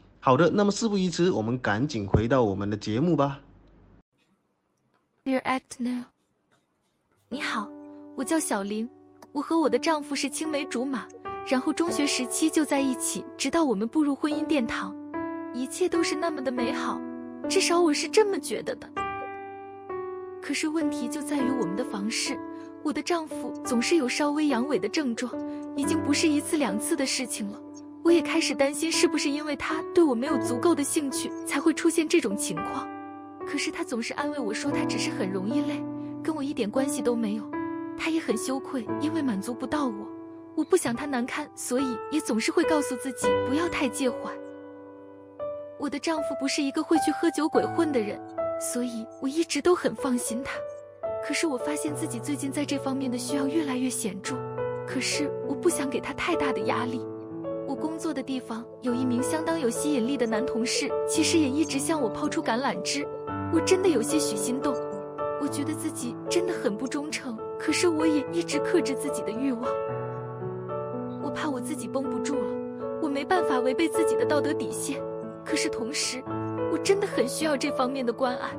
[0.23, 3.39] 好的，那么事不宜迟，我们赶紧回到我们的节目吧。
[5.25, 6.03] Dear Act Now，
[7.27, 7.67] 你好，
[8.15, 8.87] 我叫小林，
[9.31, 11.07] 我和我的丈夫是青梅竹马，
[11.47, 14.95] 然后中学时期就在一起，直到我们步入婚姻殿堂，
[15.55, 17.01] 一切都是那么的美好，
[17.49, 18.87] 至少我是这么觉得的。
[20.39, 22.37] 可是问题就在于我们的房事，
[22.83, 25.33] 我的丈夫总是有稍微阳痿的症状，
[25.75, 27.59] 已经不是一次两次的事情了。
[28.03, 32.89] 我也开始担心，是不是因为他对我没有足够的兴趣，才会出现这种情况。
[33.45, 35.83] 可是他总是安慰我说，他只是很容易累，
[36.23, 37.43] 跟我一点关系都没有。
[37.97, 40.07] 他也很羞愧，因为满足不到我，
[40.55, 44.31] 我不想他难堪，所以也总是会告诉自己不要太介怀。
[45.79, 48.19] 我的丈夫不是一个会去喝酒鬼混的人，
[48.59, 50.53] 所以我一直都很放心他。
[51.23, 54.35] 可是我发现自己最近在这方面的需要越来越显著，
[54.87, 56.99] 可是我不想给他太大的压力。
[57.71, 63.07] 我工作的地方有一名相当有吸引力的男同事，其实也一直向我抛出橄榄枝，
[63.53, 64.75] 我真的有些许心动。
[65.39, 69.63] 我觉得自己真的很不忠诚，可是我也一直克制自己的欲望。
[71.23, 75.01] 我怕我自己绷不住了，我没办法违背自己的道德底线。
[75.45, 76.21] 可是同时，
[76.73, 78.49] 我真的很需要这方面的关爱。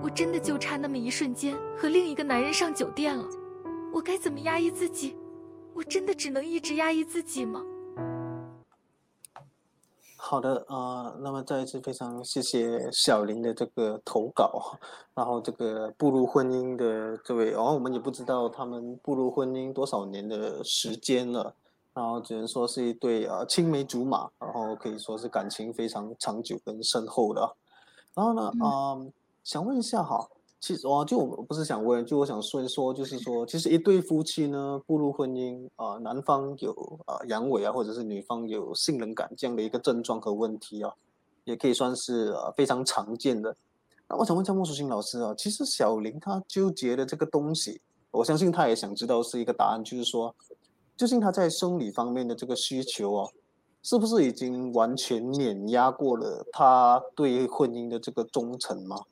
[0.00, 3.28] 我真的就差那么一瞬间和另一个男人上酒店了，
[3.92, 5.16] 我该怎么压抑自己？
[5.72, 7.60] 我真的只能一直压抑自己吗？
[10.26, 14.78] 好的啊，那么再一次非常谢谢小林的这个投稿，
[15.12, 21.54] 然后这个步入婚姻的这位，然后我们也不知道他们步入婚姻多少年的时间了，
[21.92, 27.54] 然后只能说是一对啊青梅竹马，然后可以说是感情非常长久跟深厚的，
[28.14, 28.96] 然后呢啊，
[29.44, 30.26] 想问一下哈。
[30.64, 36.72] 其实哦，就我不是想问，就我想说一说，就是说，其实一对夫妻呢步入婚姻啊，男方有
[37.04, 40.90] 啊阳痿啊，或者是女方有性冷感这样的一个症状和问题啊，
[41.44, 43.54] 也可以算是啊非常常见的。
[44.08, 50.34] 那我想问一下莫淑欣老师啊，其实小林他纠结的这个东西，我相信他也想知道是一个答案，就是说，
[50.96, 53.30] 究竟他在生理方面的这个需求哦，
[53.82, 59.02] 是不是已经完全碾压过了他对婚姻的这个忠诚吗？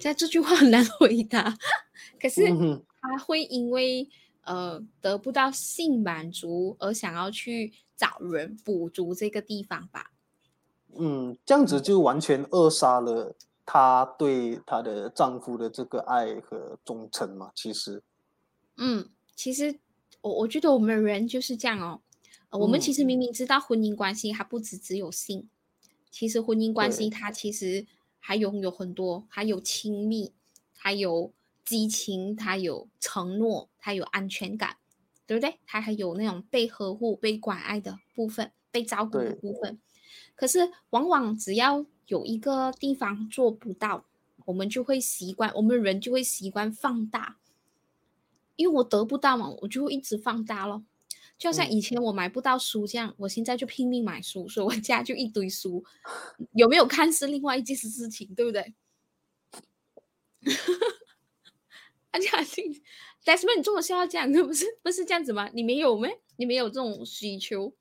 [0.00, 1.56] 在这句话很难回答，
[2.20, 2.42] 可是
[3.00, 4.08] 他会因为
[4.42, 10.12] 呃得不到性满足而想要去找人补足这个地方吧？
[10.98, 17.52] 嗯，这样子就完全扼杀了她对她的丈夫的这个爱和忠诚嘛。
[17.54, 18.02] 其实，
[18.76, 19.78] 嗯，其实
[20.20, 22.00] 我我觉得我们人就是这样哦。
[22.50, 25.48] 呃我们其嗯实明明知道婚姻关系它不只只有性，
[26.10, 27.86] 其实婚姻关系它其实
[28.20, 30.32] 还拥有很多，还有亲密，
[30.76, 31.32] 还有
[31.64, 34.76] 激情，他有承诺，他有安全感，
[35.26, 35.58] 对不对？
[35.66, 39.80] 他还有那种被呵护、被关爱的部分，被照顾的部分。
[40.36, 44.04] 可是往往只要有一个地方做不到，
[44.46, 47.38] 我们就会习惯，我们人就会习惯放大，
[48.56, 50.84] 因为我得不到嘛，我就会一直放大咯。
[51.40, 55.82] 就像嗯以前我买不到书这样，我现在就拼命买书，所以我家就一堆书。
[56.52, 58.74] 有没有看是另外一件事情，对不对？
[62.12, 62.60] 而且还是
[63.24, 65.48] Desmond，你这么笑要这样的， 不是不是这样子吗？
[65.54, 66.20] 你没有没？
[66.36, 67.72] 你没有这种需求？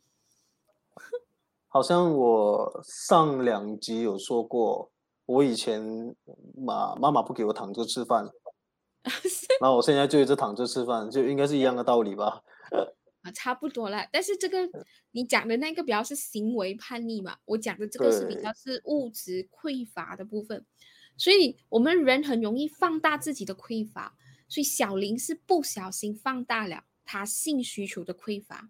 [1.67, 4.89] 好像我上两集有说过，
[5.25, 6.15] 我以前
[6.55, 8.23] 妈妈妈不给我躺着吃饭，
[9.59, 12.41] 然后我现在就一直躺着吃饭，就应该是一样的道理吧？
[13.21, 14.07] 啊，差不多了。
[14.11, 14.69] 但是这个
[15.11, 20.65] 你讲的那个比较是行为叛逆嘛，我讲的这个是比较是物质匮乏的部分。
[21.17, 24.15] 所以我们人很容易放大自己的匮乏，
[24.47, 28.69] 所以小林是不小心放大了他性需求的匮乏，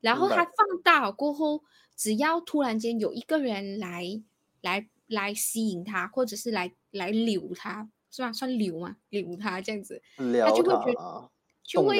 [0.00, 1.62] 然后他放大了过后，
[1.94, 4.20] 只要突然间有一个人来
[4.62, 8.32] 来来吸引他，或者是来来留他，是吧？
[8.32, 8.96] 算留嘛？
[9.10, 11.30] 留他这样子，他就会觉他啊，
[11.62, 11.98] 就会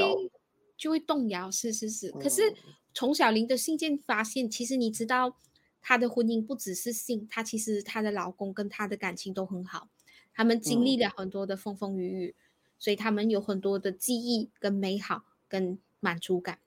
[0.81, 2.11] 就会动摇，是是是。
[2.13, 2.57] 可是嗯
[2.95, 5.37] 从小林的信件发现，其实你知道，
[5.83, 9.91] 她的婚姻不只是性，她其实她的老公跟她的感情都很好，
[10.33, 12.35] 他们经历嗯了很多的风风雨雨，
[12.79, 16.61] 所以他们有很多的记忆跟美好跟满足感，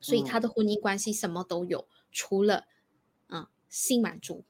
[0.00, 2.66] 所以他嗯的婚姻关系什么都有，除了
[3.28, 4.44] 嗯性满足。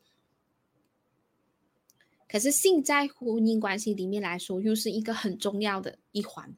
[2.27, 6.57] 可是性在婚姻关系里面来说，又是一个很重要的一环。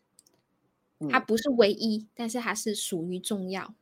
[1.10, 3.74] 它嗯不是唯一，但是它是属于重要。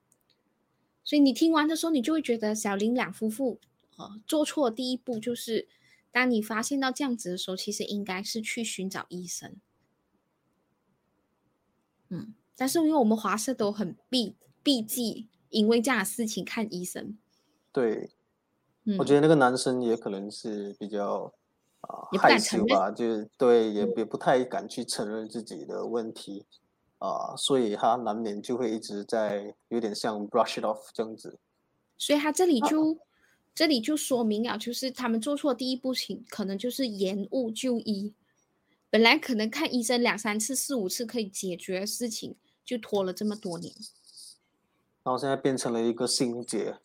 [1.03, 3.61] 所以你听完的时候，你就会觉得小林两夫妇
[3.96, 5.68] 呃做错的第一步就是，
[6.11, 9.57] 当你发现到这样子的时候，其实应该是去寻找医生。
[12.09, 17.18] 嗯，但是因为我们华社都很避避忌，因为这样的事情看医生。
[17.70, 18.11] 对，
[18.85, 21.33] 嗯，我觉得那个男生也可能是比较
[21.83, 26.46] 啊、害羞吧，就是对，也嗯也不太敢去承认自己的问题
[26.99, 31.39] 啊、所以他难免就会一直在有点像 brush it off 这样子。
[31.99, 32.99] 所以他这里啊就、
[33.55, 38.15] 这里就说明了，就是他们做错第一步情，可能就是延误就医。
[38.91, 43.75] 本来可能看医生两三次、四五次可以解决的事情，就拖了这么多年
[45.03, 46.77] 然后现在变成了一个心结。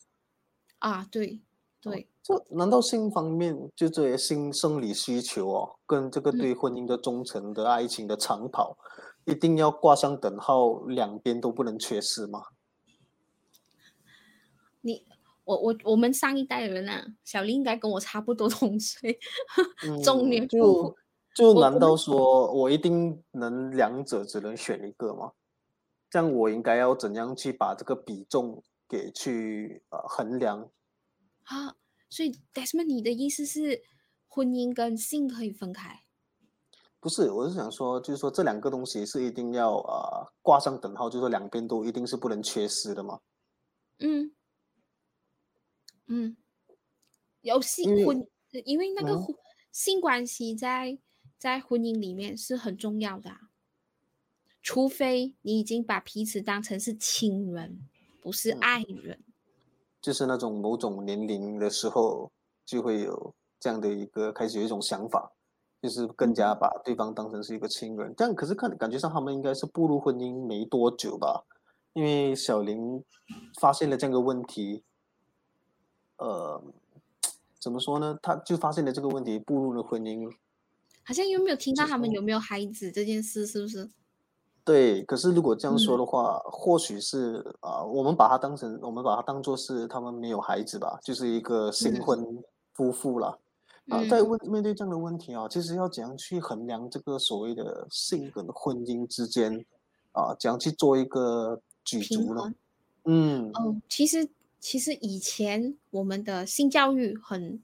[0.80, 1.06] 啊！
[1.10, 1.40] 对
[1.80, 8.76] 对，这难道性方面就这些性生理需求哦，跟这个嗯对婚姻的忠诚的爱情的长跑，
[9.30, 12.42] 一定要挂上等号，两边都不能缺失吗？
[14.80, 15.06] 你
[15.44, 19.18] 我我我们上一代的人啊，小林应该跟我差不多同岁，
[20.02, 20.96] 中嗯年夫就妇。
[21.32, 25.32] 就难道说我一定能两者只能选一个吗？
[26.10, 30.68] 这样我应该要怎样去把这个比重给去呃衡量？
[31.44, 31.76] 啊，
[32.08, 33.82] 所以 Desmond，你的意思是
[34.26, 36.00] 婚姻跟性可以分开？
[37.00, 43.20] 不是，我是想说，就是说这两个东西是一定要呃挂上等号，就是说两边都一定是不能缺失的嘛。
[44.00, 44.32] 嗯
[46.06, 46.36] 嗯，
[47.40, 48.28] 有性婚，
[48.64, 49.18] 因为那个
[49.72, 50.98] 性关系在
[51.38, 53.40] 在婚姻里面是很重要的、啊，
[54.62, 57.88] 除非你已经把彼此当成是亲人，
[58.20, 59.24] 不是嗯爱人。
[60.02, 62.30] 就是那种某种年龄的时候，
[62.66, 65.32] 就会有这样的一个开始有一种想法，
[65.80, 68.14] 就是更加把对方当成是一个亲人。
[68.16, 71.44] 这样可是看感觉上他们应该是步入婚姻没多久吧，
[71.92, 73.02] 因为小林
[73.60, 74.82] 发现了这样的问题，
[76.18, 76.62] 呃，
[77.58, 78.18] 怎么说呢？
[78.22, 80.30] 他就发现了这个问题，步入了婚姻。
[81.02, 83.46] 好像又没有听到他们有没有孩子这件事？
[83.46, 83.90] 是不是？
[84.62, 93.36] 对，可是如果这样说嗯的话，或许是啊、我们把它当成，我们把它当做是他们没有孩子吧，就是一个新嗯婚夫妇啦。
[93.90, 99.64] 啊，在嗯问面对这样的问题啊，其实要怎样去衡量这个所谓的性跟婚姻之间
[100.12, 102.54] 啊，怎样去做一个举足呢？
[103.04, 104.28] 嗯，哦，其实
[104.58, 107.62] 其实以前我们的性教育很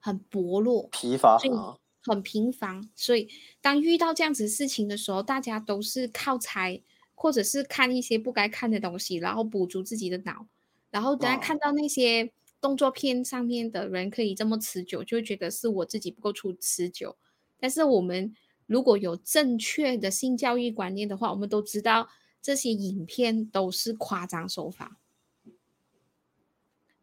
[0.00, 3.28] 很薄弱，疲乏所以啊，很频繁，所以
[3.60, 6.80] 当遇到这样子事情的时候，大家都是靠猜，
[7.14, 10.46] 或者是看一些不该看的东西，然后补足自己的脑，
[10.90, 17.16] 然后等下哦看到那些动作片上面的人可以这么持久，就觉得是我自己不够出持久。
[17.60, 18.34] 但是我们
[18.66, 22.08] 如果有正确的性教育观念的话，我们都知道
[22.40, 24.98] 这些影片都是夸张手法，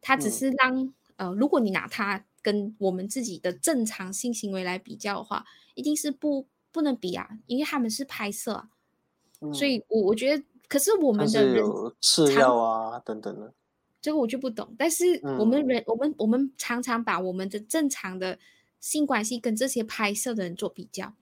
[0.02, 8.70] 它只是让、呃，如果你拿它跟我们自己的正常性行为来比较的话，一定是不不能比啊，因为他们是拍摄啊、
[9.54, 13.54] 所嗯以我我觉得，可是我们的人是有吃常药啊等等的。
[14.06, 15.68] 这个我就不懂，但是我们嗯。
[15.68, 18.38] 人，我们我们常常把我们的正常的
[18.80, 21.16] 性关系跟这些拍摄的人做比较，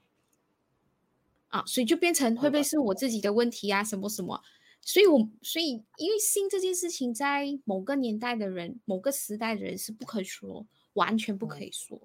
[1.48, 4.42] 啊，所以就变成会不会是我自己的问题啊，什么什么？
[4.82, 11.64] 所以我所以因为性这件事情，在某个年代的人、某个时代的人是不可以说，完全不可嗯。
[11.64, 12.02] 以说。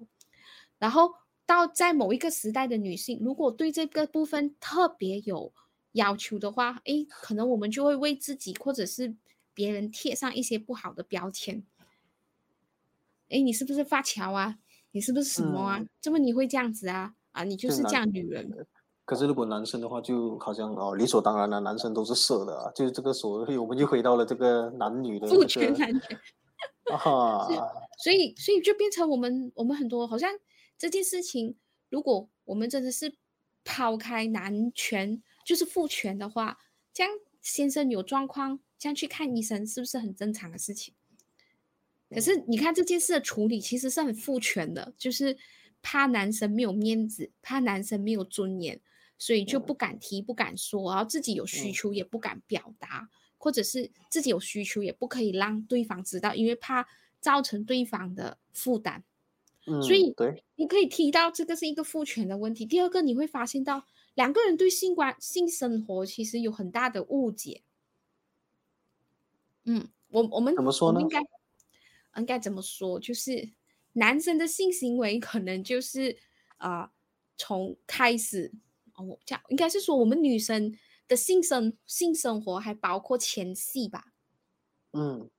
[0.77, 1.11] 然后
[1.45, 5.51] 到在某一个时代的女性，如果对这个部分特别有
[5.91, 9.13] 要求的话，诶，可能我们就会为自己或者是
[9.59, 11.65] 别人贴上一些不好的标签。
[13.27, 14.57] 诶，你是不是发桥啊？
[14.91, 15.79] 你是不是什么啊？
[15.79, 17.13] 嗯怎么你会这样子啊？
[17.33, 18.49] 啊，你就是这样女人。
[19.03, 26.19] 可是如果男生的话，就好像哦理所当然了，男生都是色的啊，就是这个所谓 我们就回到了这个男女的父这个权男权，
[26.95, 27.45] 啊，
[27.97, 30.31] 所以所以就变成我们我们很多好像
[30.77, 31.57] 这件事情，
[31.89, 33.13] 如果我们真的是
[33.65, 36.57] 抛开男权就是父权的话，
[36.93, 40.93] 这样先生有状况，这样去看医生是不是很正常的事情？
[42.09, 45.37] 可是你看这件事的处理其实是很父权的，就是
[45.83, 48.81] 怕男生没有面子，怕男生没有尊严，
[49.19, 53.07] 所以就不敢提、不敢说，然后自己有需嗯求也不敢表达，
[53.37, 56.87] 或者是自己有需求也不可以让对方知道，因为怕
[57.19, 59.03] 造成对方的负担。
[59.67, 62.65] 嗯，所以对，你可以提到这个是一个父权的问题。
[62.65, 67.61] 第二个，你会发现到两个人对性关性生活其实有很大的误解。
[69.71, 71.19] 嗯，我我们怎么说呢应该
[72.17, 72.99] 应该怎么说？
[72.99, 73.51] 就是
[73.93, 76.17] 男生的性行为可能就是
[76.57, 76.91] 啊、呃
[77.37, 78.51] 从开始
[78.95, 84.11] 哦，我这样应该是说我们女生的性生性生活还包括前戏吧？
[84.91, 85.29] 嗯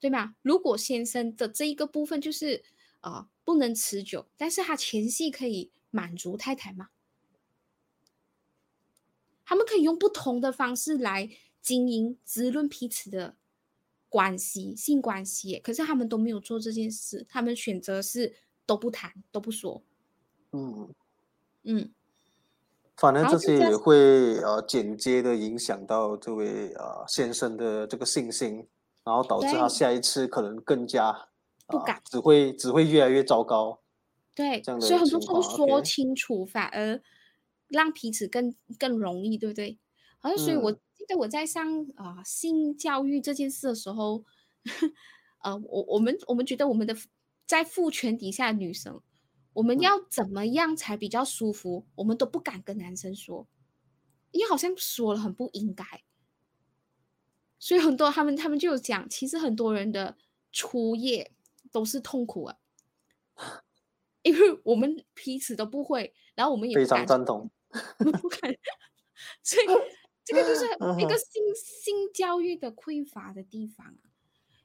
[0.00, 0.34] 对吗？
[0.42, 2.64] 如果先生的这一个部分就是
[3.02, 6.88] 呃不能持久，但是他前戏可以满足太太吗？
[9.44, 11.30] 他们可以用不同的方式来
[11.62, 13.36] 经营、滋润彼此的
[14.08, 18.34] 关系、性关系，可是他们都没有做这件事，他们选择是
[18.64, 19.82] 都不谈、都不说。
[20.52, 20.88] 嗯，
[21.64, 21.92] 嗯，
[22.96, 28.66] 反正这些也会呃间接的影响到这位呃先生的这个信心，
[29.04, 31.28] 然后导致他下一次可能更加啊
[31.66, 33.80] 不敢只会只会越来越糟糕。
[34.34, 37.02] 对所以很多时候说清楚，反而
[37.68, 39.78] 让彼此更更容易，对不对？
[40.20, 40.74] 好像所以我
[41.08, 44.24] 嗯记得我在上啊、呃性教育这件事的时候，
[45.42, 46.94] 呃，我我们我们觉得我们的
[47.46, 49.00] 在父权底下的女生，
[49.54, 53.48] 我们嗯要怎么样才比较舒服，我们都不敢跟男生说，
[54.32, 55.84] 因为好像说了很不应该。
[57.58, 60.16] 所以很多他们他们就有讲，其实很多人的
[60.52, 61.32] 初夜
[61.72, 62.58] 都是痛苦啊，
[64.22, 67.50] 因为我们彼此都不会，然后我们也非常赞同。
[67.98, 68.54] 我们不敢，
[69.42, 69.66] 所以
[70.28, 70.66] 这个就是
[71.00, 74.12] 一个嗯性性教育的匮乏的地方啊。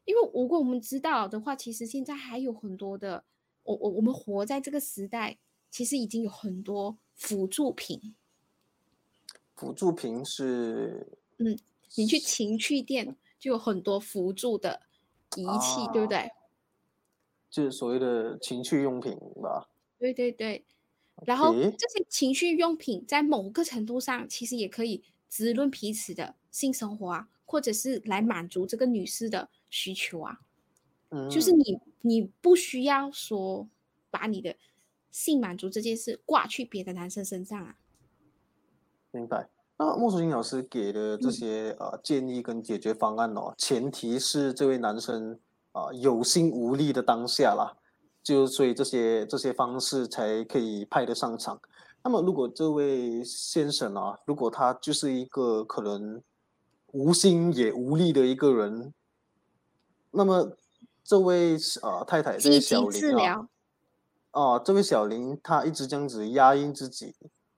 [0.04, 3.24] 因为如果我们知道的话，其实现在还有很多的，
[3.64, 5.38] 我我我们活在这个时代，
[5.72, 8.14] 其实已经有很多辅助品。
[9.56, 11.08] 辅助品是
[11.38, 11.58] 嗯
[11.96, 14.82] 你去情趣店就有很多辅助的
[15.38, 16.32] 仪器，对不啊对？
[17.50, 19.70] 就是所谓的情趣用品吧？
[20.00, 20.66] 对对对，
[21.26, 25.02] 然后这些情趣用品在某个程度上，其实也可以
[25.34, 30.42] 滋润彼此的性生活啊，或者是来满足这个女士的需求啊。
[31.10, 33.68] 嗯，就是你你不需要说
[34.12, 34.56] 把你的
[35.10, 37.78] 性满足这件事挂去别的男生身上啊。
[39.10, 39.50] 明白。
[39.76, 45.40] 那莫淑英老师给的这嗯些呃建议跟解决方案哦，前提是这位男生
[45.72, 47.76] 啊、有心无力的当下啦，
[48.22, 51.60] 就所以这些这些方式才可以派得上场。
[52.04, 56.22] 那么如果这位先生啊，如果他就是一个可能
[56.92, 58.94] 无心也无力的一个人，
[60.12, 60.58] 那么
[61.04, 63.48] 这位呃太太这位积极小林啊，治疗，
[64.32, 67.16] 哦，这位小林她一直这样子压抑自己，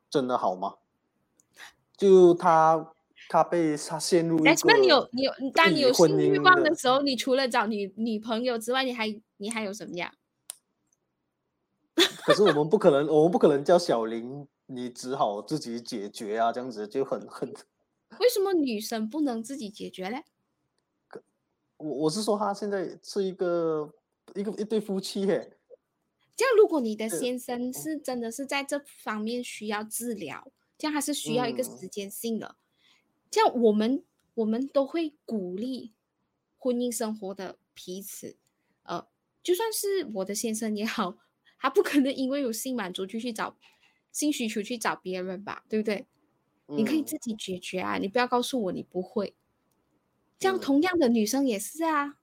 [0.09, 0.75] 真的好吗？
[1.97, 2.93] 就她
[3.29, 10.13] 她被她陷入那你有你有当你有性欲望的时候，你除了找女女朋友之外，你还你还有什么呀？
[12.25, 17.53] 可是我们不可能，我们不可能叫小林，你只好自己解决啊，这样子就很很
[18.19, 20.23] 为什么女生不能自己解决嘞？
[21.77, 23.93] 我我是说他现在是一个
[24.33, 25.57] 一个一对夫妻耶。
[26.35, 32.55] 这样，如果你的先生是真的是在这方面需要治疗，这样他是需要一个时间性的。
[33.29, 35.93] 这样，我们我们都会鼓励
[36.57, 38.35] 婚姻生活的彼此。
[38.83, 39.07] 呃，
[39.43, 41.17] 就算是我的先生也好，
[41.65, 43.57] 他不可能因为有性满足就去找
[44.11, 46.05] 性需求去找别人吧，对不对？
[46.67, 49.33] 你可以自己解决啊，你不要告诉我你不会。
[50.37, 52.17] 这样，同样的女生也是啊，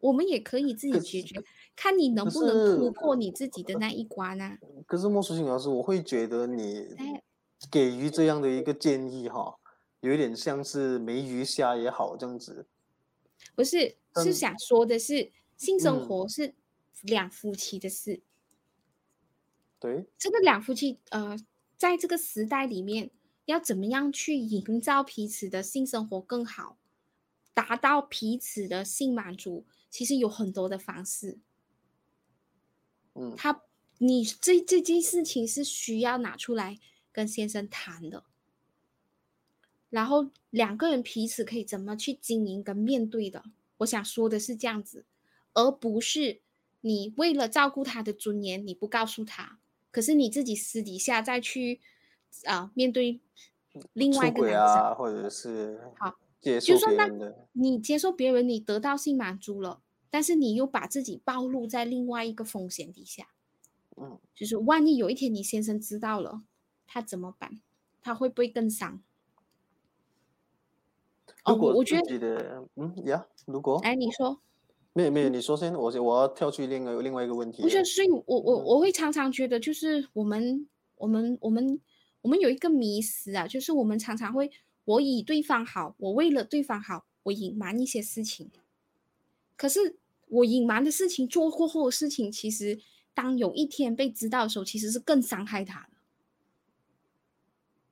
[0.00, 1.40] 我们也可以自己解决。
[1.76, 4.58] 看你能不能突破你自己的那一关啊？
[4.84, 6.88] 可是莫淑欣老师，我会觉得你
[7.70, 9.56] 给予这样的一个建议哈，
[10.00, 12.66] 有一点像是没鱼虾也好这样子。
[13.54, 16.52] 不是，是想说的是，性生活是
[17.02, 18.22] 两夫妻的事。
[19.78, 21.38] 对，这个两夫妻呃，
[21.76, 23.10] 在这个时代里面，
[23.44, 26.78] 要怎么样去营造彼此的性生活更好，
[27.54, 31.38] 达到彼此的性满足，其实有很多的方式。
[33.14, 33.62] 嗯他，
[33.98, 36.78] 你这这件事情是需要拿出来
[37.12, 38.24] 跟先生谈的，
[39.90, 43.44] 然后两个人彼此可以怎么去经营跟面对的。
[43.78, 45.04] 我想说的是这样子，
[45.54, 46.40] 而不是
[46.80, 49.58] 你为了照顾他的尊严，你不告诉他，
[49.90, 51.80] 可是你自己私底下再去
[52.44, 53.20] 啊面对
[53.92, 59.82] 另外一个男生，或者是好接受别人的，你接受别人，你得到性满足了。
[60.10, 63.28] 但是你又把自己暴露在另外一个风险底下，
[63.96, 66.42] 嗯，就是万一有一天你先生知道了，
[66.86, 67.60] 他怎么办？
[68.00, 69.02] 他会不会更伤？
[71.44, 74.40] 哦，我觉得，嗯呀，如果，哎，你说，
[74.98, 77.62] 没有没有，你说先，我我要跳去另外另外一个问题。
[77.62, 81.80] 不是，所以我我我会常常觉得，就是我们我们我们
[82.22, 84.50] 我们有一个迷失啊，就是我们常常会，
[84.84, 88.50] 我以对方好，我为了对方好，我隐瞒一些事情。
[89.56, 92.80] 可是我隐瞒的事情，做过后的事情，其实
[93.14, 95.90] 当有一天被知道的时候，其实是更伤害他的。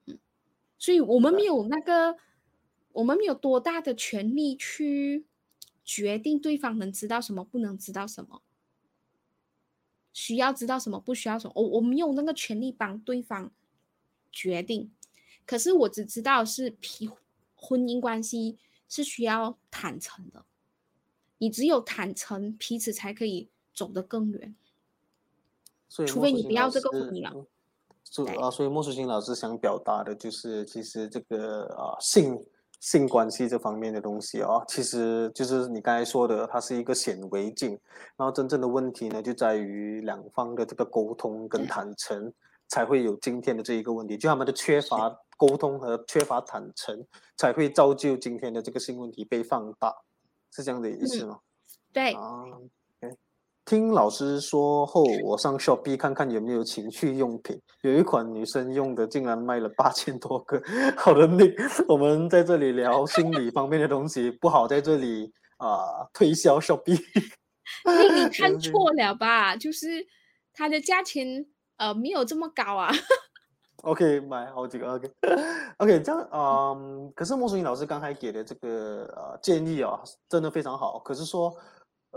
[0.06, 0.18] 嗯，
[0.76, 2.16] 所以我们没有那个，
[2.94, 5.24] 我们没有多大的权利去
[5.86, 8.42] 决定对方能知道什么，不能知道什么，
[10.12, 11.52] 需要知道什么，不需要什么。
[11.54, 13.52] 我我没有那个权利帮对方
[14.32, 14.92] 决定。
[15.46, 17.08] 可是我只知道是皮
[17.54, 18.58] 婚姻关系
[18.88, 20.44] 是需要坦诚的。
[21.38, 24.56] 你只有坦诚，彼此才可以走得更远。
[25.88, 27.46] 所以，除非你不要这个婚姻了。
[28.02, 32.44] 所啊，所以莫淑欣老师想表达的就是，其实这个啊性
[32.80, 37.70] 性关系这方面的东西啊，其实就是你刚才说的，它是一个显微镜。
[38.16, 42.32] 然后，真正的问题呢，就在于两方的这个沟通跟坦诚，
[42.68, 44.16] 才会有今天的这一个问题。
[44.16, 47.04] 就他们的缺乏沟通和缺乏坦诚，
[47.36, 49.94] 才会造就今天的这个性问题被放大。
[50.52, 51.38] 是这样的意思吗？
[51.92, 52.44] 对啊，
[53.66, 60.62] 听老师说后，我上 Shopee 看看有没有情趣用品， 有一款女生用的，竟然卖了八千 多个。
[60.96, 61.44] 好的，那
[61.88, 67.02] 我们在这里聊心理方面的东西，不好在这里啊推销 Shopee。
[67.84, 69.54] 那你看错了吧？
[69.58, 70.06] 就是
[70.54, 71.44] 它的价钱
[71.78, 72.92] 呃没有这么高啊。
[73.82, 81.00] OK，买好几个 OK，OK，这样嗯，可是莫淑英老师刚才给的这个呃建议啊，真的非常好。
[81.00, 81.52] 可是说，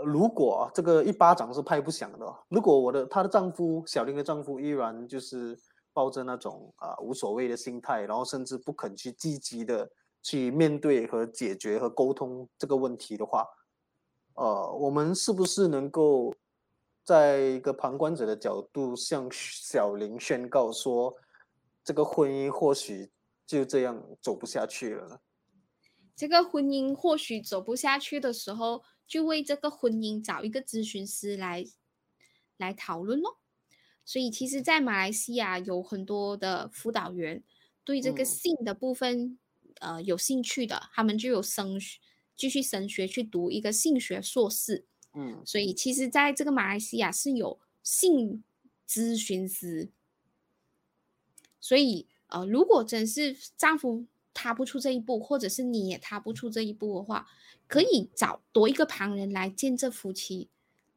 [0.04, 5.58] 如果这个一巴掌是拍不响的，如果我的她的丈夫小林的丈夫依然就是
[5.92, 9.90] 抱着那种啊无所谓的心态，然后甚至不肯去积极的
[10.22, 13.46] 去面对和解决和沟通这个问题的话，
[14.34, 16.34] 呃，我们是不是能够
[17.04, 21.14] 在一个旁观者的角度向小林宣告说？
[21.82, 23.10] 这个婚姻或许
[23.46, 25.18] 就这样走不下去了。
[26.14, 31.66] 这个婚姻或许走不下去的时候，就为这个婚姻找一个咨询师来
[32.56, 33.40] 来讨论咯。
[34.04, 37.42] 所以，其实，在马来西亚有很多的辅导员
[37.82, 39.36] 对这个性的部分
[39.80, 41.80] 呃有兴趣的，他们就有升
[42.36, 44.86] 继续升学去读一个性学硕士。
[45.12, 48.44] 嗯，所以，其实，在这个马来西亚是有性
[48.88, 49.90] 咨询师。
[51.58, 57.26] 所以，呃，如果真是丈夫踏不出这一步，或者是你也踏不出这一步的话，
[57.66, 60.48] 可以找多一个旁人来见证夫妻，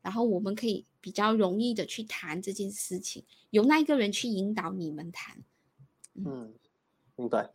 [0.01, 5.38] 然后我们可以比较容易的去谈这件事情，由那一个人去引导你们谈。
[6.15, 6.53] 嗯，
[7.15, 7.49] 明白。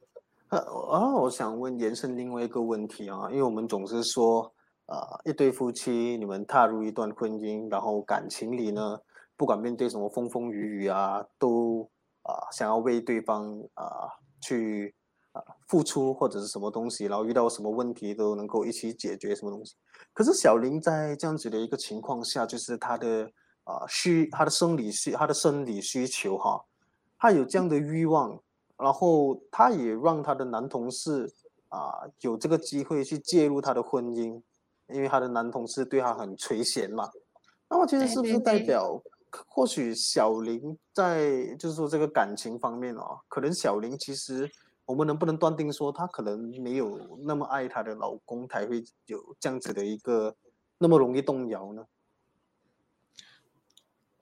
[0.48, 4.52] 呃，啊，我想问延伸另外一个问题啊，因为我们总是说，
[4.86, 9.00] 呃，一对夫妻你们踏入一段婚姻，然后感情里呢，
[9.36, 11.88] 不管面对什么风风雨雨啊，都。
[12.22, 14.12] 啊，想要为对方啊
[14.42, 14.94] 去
[15.66, 19.74] 付出或者是什么东西，然后遇到什么问题都能够一起解决什么东西。
[20.12, 23.30] 可是小林在这样子的一个情况下，就是他的
[23.64, 26.64] 啊需他的生理需他的生理需求哈，
[27.18, 28.40] 他有这样的欲望，
[28.76, 31.32] 然后他也让他的男同事
[31.68, 34.40] 啊有这个机会去介入他的婚姻，
[34.88, 37.10] 因为他的男同事对他很垂涎嘛。
[37.68, 39.02] 那么其实是不是代表？
[39.46, 44.50] 或许小林在就是说这个感情方面哦，可能小林其实
[44.88, 50.34] 我们能不能断定说她可能没有那么爱她的老公，才会有这样子的一个
[50.78, 51.86] 那么容易动摇呢？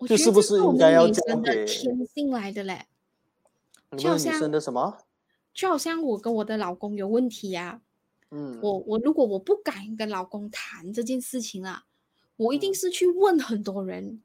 [0.08, 2.86] 就是不是应该要交给天性来的嘞？
[3.96, 4.98] 就好像女生的什么？
[5.54, 7.80] 就好像我跟我的老公有问题呀，
[8.30, 11.84] 嗯，我我如果我不敢跟老公谈这件事情啊，
[12.36, 14.20] 我一定是去问很多人。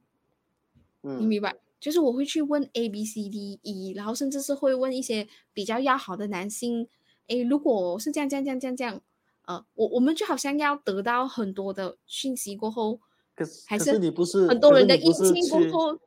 [1.04, 1.56] 嗯你明白？
[1.82, 6.88] 就是我会去问 A、B、C、D、E，然后甚至是会问一些比较要好的男性。
[7.28, 9.02] 诶，如果是这样、这样、这样、这样、这样，
[9.46, 13.02] 呃，我我们就好像要得到很多的讯息过后，
[13.36, 16.00] 可是还是你不是很多人的意见过后，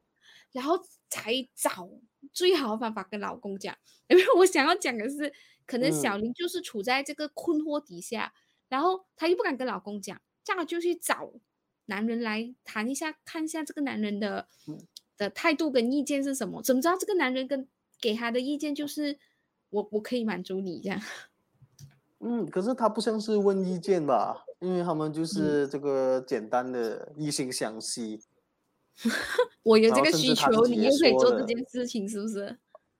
[0.53, 0.79] 然后
[1.11, 1.91] 才找
[2.33, 3.77] 最好的方法跟老公讲。
[4.09, 5.33] 因为我想要讲的是，
[5.67, 8.33] 可能小林就是处在这个困惑底下，
[8.69, 11.33] 然后她又不敢跟老公讲，这样就去找。
[11.87, 14.49] 男人来谈一下，看一下这个男人的
[15.17, 16.63] 的态度跟意见是什么？
[16.63, 17.69] 怎么知道这个男人跟
[18.01, 19.19] 给他的意见就是
[19.71, 21.01] 我我可以满足你这样？
[22.21, 24.45] 嗯，可是他不像是问意见吧？
[24.61, 28.21] 因为他们就是这个简单的异性相吸。
[29.63, 32.57] 我有这个需求，你又可以做这件事情，是不是？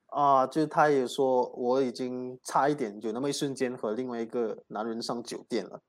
[0.07, 5.81] 啊，就是他也说我已经差一点，有那么一瞬间和另外一个男人上酒店了。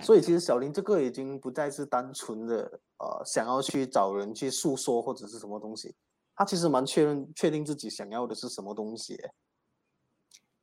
[0.00, 5.94] 所以其实小林这个已经不再是单纯的呃想要去找人去诉说或者是什么东西，
[6.36, 9.18] 他其实蛮确认确定自己想要的是什么东西。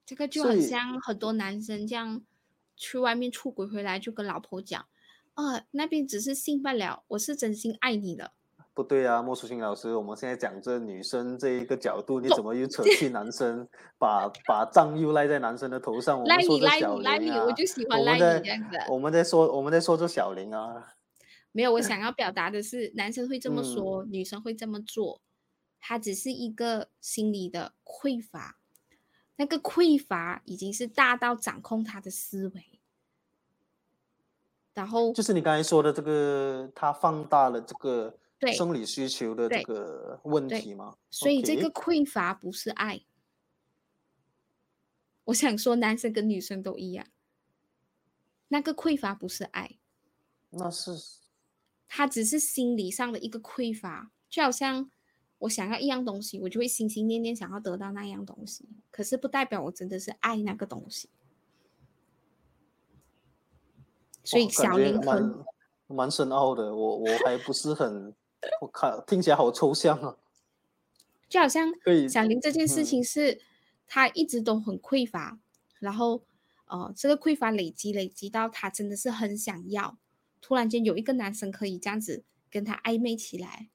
[0.05, 2.23] 这个就很像很多男生这样
[2.77, 4.87] 去外面出轨回来就跟老婆讲，
[5.33, 8.31] 啊那边只是性罢了，我是真心爱你的。
[8.77, 13.67] 不对啊，莫淑清老师，我们现在讲这女生这一个角度，你怎么又扯去男生，
[13.97, 16.21] 把把账又赖在男生的头上？
[16.21, 18.77] 我们说这小林啊，我就喜欢赖你这样子。
[18.87, 20.93] 我们在说我们在说这小林啊，
[21.51, 25.21] 没有，我 想要表达的是，男生会这么说，女生会这么做，
[25.79, 28.59] 他只是一个心理的匮乏，
[29.37, 32.79] 那个匮乏已经是大到掌控他的思维，
[34.75, 38.15] 然后就是你刚才说的这个，他放大了这个。
[38.39, 40.95] 对生理需求的这个问题吗？
[41.09, 43.01] 所以这个匮乏不是爱。
[45.25, 47.07] 我想说，男生跟女生都一样，
[48.49, 49.79] 那个匮乏不是爱，
[50.51, 50.91] 那是
[51.87, 54.91] 他只是心理上的一个匮乏，就好像
[55.39, 61.09] 我想要一样东西，我就会心心念念想要得到那样东西，可是不代表我真的是爱那个东西。
[64.23, 65.43] 所以小林很
[65.87, 68.15] 蛮深奥的，我我还不是很。
[68.61, 70.17] 我靠听起来好抽象啊，
[71.29, 71.71] 就好像
[72.09, 73.41] 小林这件事情是，
[73.87, 75.39] 他一直都很匮乏，
[75.79, 76.23] 然后
[76.65, 79.97] 呃，这个匮乏累积累积到他真的是很想要，
[80.41, 83.69] 突然间有一个男生可以这样子跟他暧昧起来，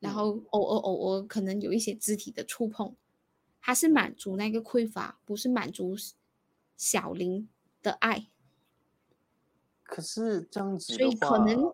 [0.00, 2.94] 然后偶尔偶尔可能有一些肢体的触碰，
[3.60, 5.96] 他是满足那个匮乏，不是满足
[6.76, 7.48] 小林
[7.82, 8.28] 的爱。
[9.82, 11.72] 可是这样子，所以可能。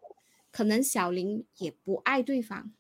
[0.53, 2.73] 可能小林也不爱对方，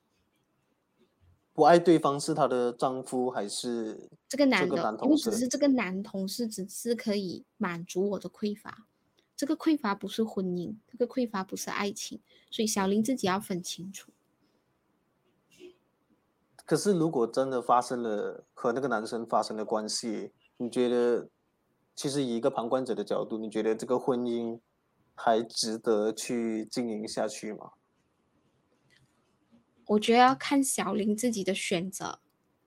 [1.55, 4.99] 不爱对方是她的丈夫还是这个男的？
[5.03, 8.87] 因为只是这个男同事只是可以满足我的匮乏，
[9.35, 12.21] 这个匮乏不是婚姻，这个匮乏不是爱情，
[12.51, 14.13] 所以小林自己要分清楚。
[16.65, 21.29] 可是如果真的发生了和那个男生发生的关系，你觉得，
[21.97, 24.61] 其实以一个旁观者的角度，你觉得这个婚姻？
[25.25, 27.75] 还值得去经营下去吗？
[29.87, 32.19] 我觉得要看小林自己的选择，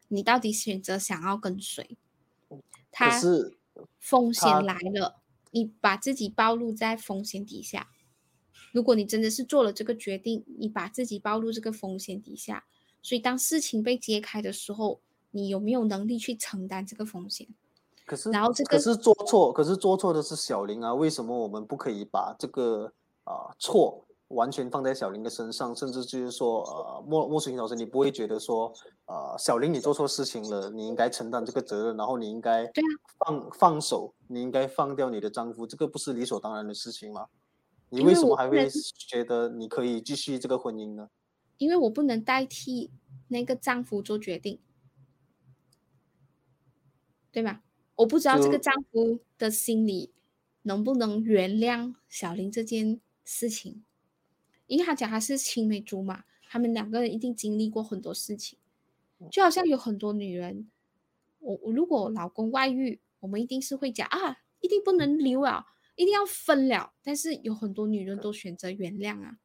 [0.07, 1.97] 你到底选择想要跟谁？
[2.89, 3.57] 他是
[3.99, 7.91] 风险来了，你把自己暴露在风险底下。
[8.71, 12.65] 如果你真的是做了这个决定，你把自己暴露这个风险底下，
[13.01, 15.01] 所以当事情被揭开的时候，
[15.31, 17.49] 你有没有能力去承担这个风险？
[18.05, 20.93] 可是，然后这个可是做错，可是做错的是小林啊！
[20.93, 22.93] 为什么我们不可以把这个
[23.23, 25.75] 啊错完全放在小林的身上？
[25.75, 28.71] 甚至就是说，呃，莫莫水平老师，你不会觉得说，
[29.05, 32.87] 呃，小林你做错事情了，你应该承担这个责任，然后你应该对啊
[33.25, 37.27] 放放手，你应该放掉你的丈夫，这个不是理所当然的事情吗？
[37.89, 38.69] 你为什么还会
[39.09, 41.09] 觉得你可以继续这个婚姻呢？
[41.57, 42.91] 因为我不能代替
[43.29, 44.59] 那个丈夫做决定，
[47.31, 47.61] 对吗？
[47.95, 50.11] 我不知道这个丈夫的心里
[50.63, 53.83] 能不能原谅小林这件事情，
[54.67, 58.59] 因为他讲他是青梅竹马，他们两个人一定经历过很多事情，
[59.31, 60.69] 就好像有很多女人，
[61.39, 65.65] 我我如果老公外遇，我们一定是会讲啊，一定不能留啊，
[65.95, 69.37] 一定要分了，但是有很多女人都选择原谅啊，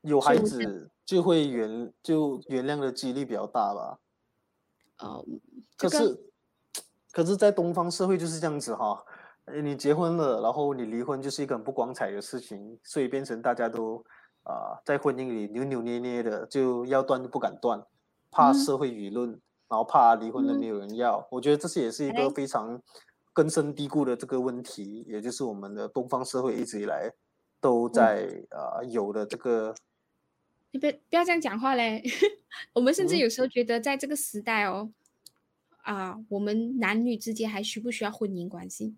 [0.00, 4.00] 有孩子就会原就原谅的几率比较大吧。
[5.02, 5.24] 呃，
[5.76, 6.20] 可是，
[7.12, 9.02] 可是，在东方社会就是这样子哈，
[9.46, 14.04] 呃你结婚了，然后你离婚就是一个很不光彩的事情，所以变成大家都
[14.42, 17.82] 啊、在婚姻里扭扭捏捏的，就要断都不敢断，
[18.30, 18.54] 怕嗯。
[18.54, 19.30] 社会舆论，
[19.68, 20.58] 然后怕离婚了嗯。
[20.58, 21.26] 没有人要。
[21.30, 22.80] 我觉得这是也是一个哎非常
[23.32, 27.12] 根深蒂固的这个问题，也就是我们的东方社会一直以来
[27.60, 27.92] 都嗯。
[27.92, 29.74] 在啊、有的这个
[30.72, 32.02] 你别不要这样讲话嘞！
[32.72, 34.90] 我们甚至嗯有时候觉得，在这个时代哦，
[35.82, 38.94] 啊，我们男女之间还需不需要婚姻关系？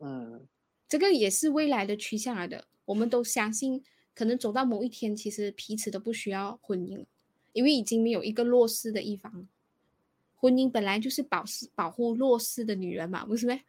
[0.00, 0.46] 嗯
[0.88, 2.66] 这个也是未来的趋向来的。
[2.84, 3.82] 我们都相信，
[4.14, 7.06] 可能走到某一天，其实彼此都不需要婚姻了，
[7.52, 9.46] 因为已经没有一个弱势的一方。
[10.34, 13.62] 婚姻本来就是保护保护弱势的女人嘛，不是呗？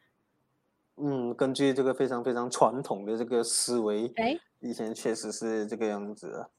[0.96, 6.50] 嗯，根据这个非常非常传统的这个思维，哎，以前确实是这个样子的。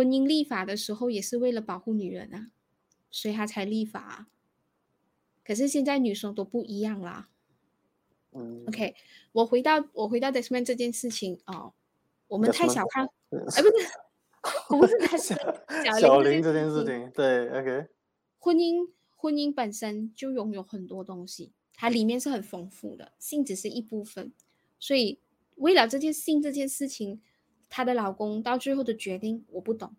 [0.00, 2.50] 婚姻立法的时候也是为了保护女人啊，
[3.10, 4.28] 所以他才立法啊。
[5.44, 7.28] 可是现在女生都不一样啦。
[8.32, 8.64] 嗯。
[8.66, 8.94] OK，
[9.32, 11.74] 我回到我回到 Desmond 这件事情哦，
[12.28, 13.74] 我们太小看，嗯哎，不是，
[14.72, 15.36] 我不是太小
[15.84, 17.88] 小小林林这件事情情，对，OK，
[18.38, 24.32] 婚姻婚姻本身就拥有很多东西，它里面是很丰富的，性只是一部分，
[24.78, 25.20] 所以
[25.56, 27.20] 为了这件性这件事情，
[27.70, 29.94] 她的老公到最后的决定我不懂，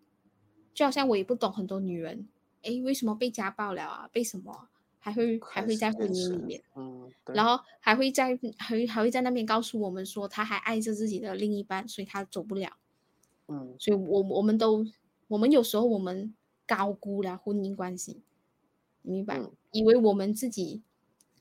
[0.75, 2.27] 就好像我也不懂很多女人，
[2.61, 4.09] 诶，为什么被家暴了啊？
[4.11, 4.69] 被什么啊
[4.99, 6.61] 还会还会在婚姻里面？
[6.75, 12.77] 嗯，然后还会在还会还会在那边告诉我们说他还爱着自己的另一半，所以他走不了。
[13.47, 14.85] 嗯所以我我们都
[15.27, 16.35] 我们有时候我们
[16.67, 18.21] 高估了婚姻关系，
[19.01, 19.39] 明白？
[19.39, 20.83] 嗯以为我们自己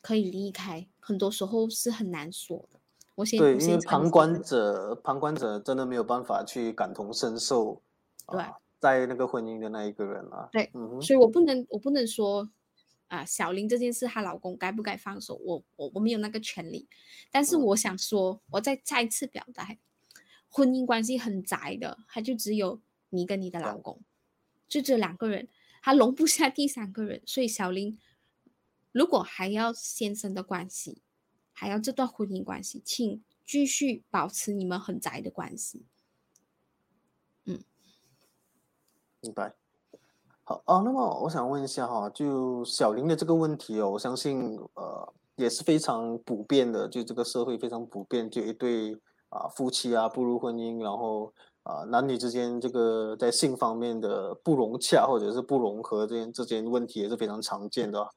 [0.00, 2.79] 可以离开，很多时候是很难说的。
[3.20, 7.82] 我先对，因为旁观者，旁观者真的没有办法去感同身受，
[8.26, 12.50] 对啊，在那个婚姻的那一个人啊，对嗯，所以我不能我不能说
[13.08, 16.88] 啊，小林这件事她老公该不该放手，我我我没有那个权利。
[17.30, 19.76] 但是嗯我想说，我再再次表达，
[20.48, 24.00] 婚姻关系很窄的，它就只有你跟你的老公，
[24.66, 25.48] 就这两个人，
[25.82, 27.20] 他容不下第三个人。
[27.26, 27.98] 所以小林
[28.92, 31.02] 如果还要先生的关系，
[31.60, 35.84] 还要这段婚姻关系，请继续保持你们很宅的关系。
[37.44, 39.54] 明白。
[40.42, 48.98] 好啊，那么我想问一下哈，就小林的这个问题哦，我相信呃也是非常普遍的，就这个社会非常普遍，就一对
[49.28, 51.30] 啊夫妻啊步入婚姻，然后
[51.64, 58.08] 啊男女之间这个在性方面的不融洽或者是不融合这件这件问题也是非常常见的。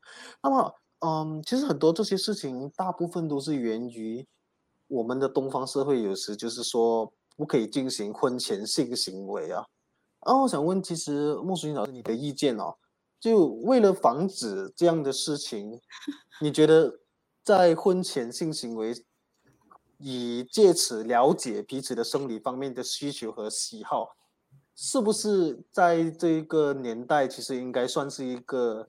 [0.41, 0.73] 那么
[1.05, 4.25] 嗯，其实很多这些事情大部分都是源于
[4.87, 9.65] 我们的东方社会，有时就是说不可以进行婚前性行为啊。
[10.19, 12.75] 啊，我想问，其实莫淑英老师，你的意见哦，
[13.19, 15.81] 就为了防止这样的事情，
[16.39, 17.01] 你觉得
[17.43, 18.93] 在婚前性行为，
[19.97, 24.15] 以借此了解彼此的生理方面的需求和喜好，
[24.73, 28.87] 是不是在这个年代，其实应该算是一个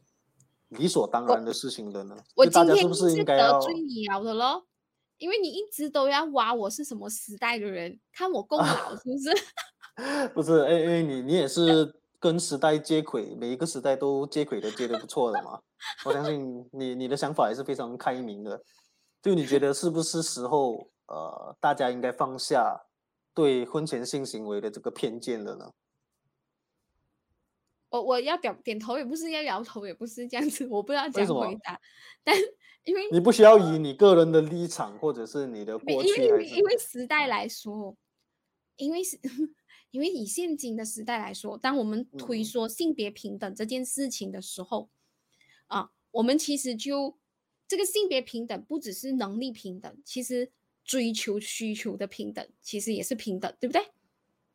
[0.77, 2.17] 理所当然的事情了呢？
[2.37, 3.61] 我今天是不是应该得要？
[3.61, 4.67] 罪你了的咯，
[5.19, 9.35] 因为你一直都要挖我是什么时代的人，看我够老是不是？
[10.35, 15.61] 不是，哎哎，你你也是跟时代接轨，每一个时代都接轨的接的不错的嘛。
[16.05, 18.61] 我相信你你的想法也是非常开明的。
[19.23, 22.79] 就你觉得是不是时候，呃，大家应该放下
[23.33, 25.71] 对婚前性行为的这个偏见了呢？
[27.95, 31.81] 我我要表点头也不是，要摇头也不是这样子，我不知道怎么样回答。
[32.25, 32.35] 但
[32.83, 37.97] 因为你不需要以你个人的立场或者是你的过去因为因为时代来说，
[38.77, 39.17] 因为是
[39.93, 44.91] 因为以现今的时代来说，当我们推嗯说性别平等这件事情的时候，
[45.69, 47.17] 啊，我们其实就
[47.69, 50.51] 这个性别平等不只是能力平等，其实
[50.85, 53.87] 追求需求的平等，其实也是平等，对不对？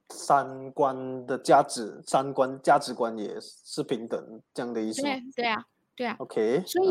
[0.09, 6.15] 三观的价值、三观价值观也是平等这样的意思对对啊，对啊。
[6.19, 6.89] ？OK，所以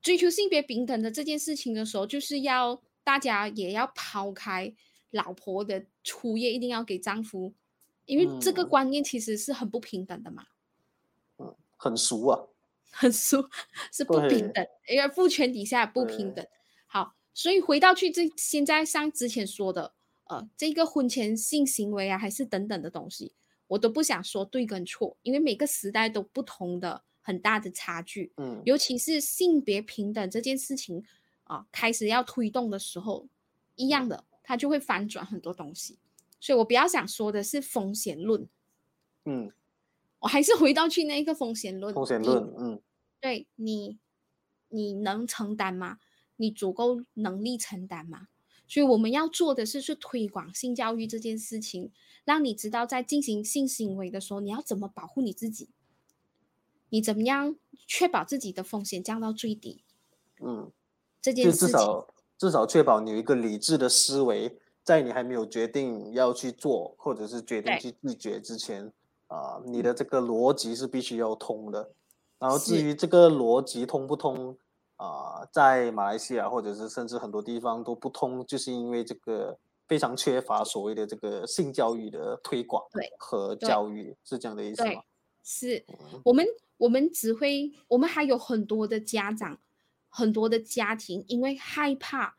[0.00, 4.74] 追求性别平等的这件事情的时候，就是要大家也要抛开
[5.10, 7.54] 老婆的初夜一定要给丈夫，
[8.04, 10.44] 因为这个嗯观念其实是很不平等的嘛。
[11.38, 12.40] 嗯很俗啊。
[12.96, 13.48] 很俗，
[13.90, 16.46] 是不平等，因为父权底下不平等。
[16.86, 19.94] 好，所以回到去这现在像之前说的，
[20.24, 23.32] 呃，这个婚前性行为啊，还是等等的东西，
[23.68, 28.32] 我都不想说对跟错，因为每个时代都不同的很大的差距。
[28.36, 31.04] 嗯，尤其是性别平等这件事情
[31.44, 33.28] 啊，开始要推动的时候，
[33.76, 35.98] 一样的，它就会反转很多东西。
[36.40, 38.48] 所以我比较想说的是风险论。
[39.24, 39.52] 嗯。
[40.20, 41.94] 我还是回到去那个风险论。
[41.94, 42.80] 风险论，嗯，
[43.20, 43.98] 对你，
[44.70, 45.98] 你能承担吗？
[46.36, 48.28] 你足够能力承担吗？
[48.66, 51.92] 所以我们要做的是去推广性教育这件事情，
[52.24, 55.68] 让你知道在进行性行为的时候，你要怎么保护你自己，
[56.88, 57.56] 你怎么样
[57.86, 59.82] 确保自己的风险降到最低。
[60.40, 60.70] 嗯，
[61.20, 62.08] 这件事情至少
[62.38, 68.92] 至少确保你有一个理智的思维，在你还没有决定要去做，或者是决定去拒绝之前。
[69.26, 71.90] 啊，你的这个逻辑是必须要通的，
[72.38, 74.56] 然后至于这个逻辑通不通
[74.96, 82.84] 啊，在马来西亚或者是甚至很多地方都不通，就是因为这个非常缺乏所谓的这个性教育的推广
[83.18, 85.02] 和教育，是这样的意思吗？
[85.42, 85.84] 是
[86.24, 89.58] 我们我们只会，我们还有很多的家长，
[90.08, 92.36] 很多的家庭，因为害怕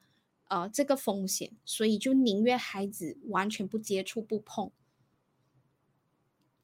[0.47, 4.71] 呃这个风险，所以就宁愿孩子完全不接触不碰。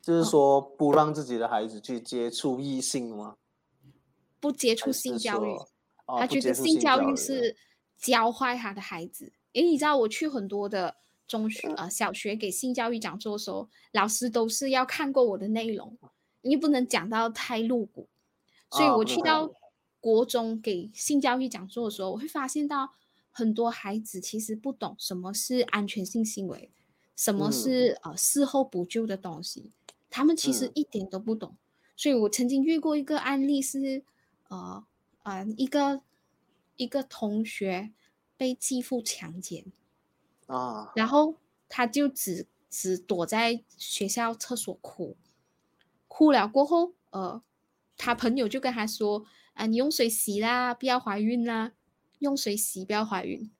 [0.01, 3.35] 就是说，不让自己的孩子去接触异性吗？
[4.39, 5.55] 不接触性教育，
[6.07, 7.55] 他觉得性教育是
[7.97, 9.31] 教坏他的孩子。
[9.53, 10.95] 诶，你知道我去很多的
[11.27, 15.97] 中学、呃小学给性教育讲座的时候，老师都是要看过我的内容，
[16.41, 18.07] 你不能讲到太露骨。
[18.69, 19.51] 所以我去到
[19.99, 22.93] 国中给性教育讲座的时候，我会发现到
[23.29, 26.71] 很多孩子其实不懂什么是安全性行为，
[27.15, 29.71] 什么是呃事后补救的东西。
[30.09, 31.55] 他们其实一点都不懂，
[31.95, 34.03] 所以我曾经遇过一个案例是，
[34.49, 34.83] 呃
[35.24, 36.01] 呃，一个
[36.76, 37.91] 一个同学
[38.38, 39.65] 被继父强奸。
[40.47, 41.36] 啊，然后
[41.69, 45.15] 他就只只躲在学校厕所哭，
[46.07, 47.41] 哭了过后，呃，
[47.97, 51.72] 他朋友就跟他说啊，你用水洗啦，不要怀孕啦，
[52.19, 53.51] 用水洗不要怀孕，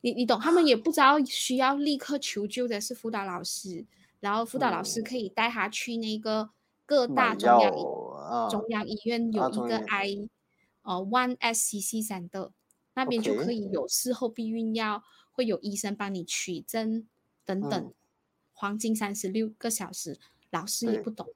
[0.00, 3.86] 你你懂，他们也不知道需要立刻求救的是辅导老师。
[4.20, 6.50] 然后辅导老师可以带他去那个
[6.86, 7.72] 各大中央
[8.48, 10.28] 中央医院有一个 I，
[10.82, 12.52] 呃，One SCC 三的
[12.94, 17.08] 那边就可以有事后避孕药，会有医生帮你取针
[17.44, 17.94] 等等，
[18.52, 20.18] 黄金三十六个小时，
[20.50, 21.34] 老师也不懂，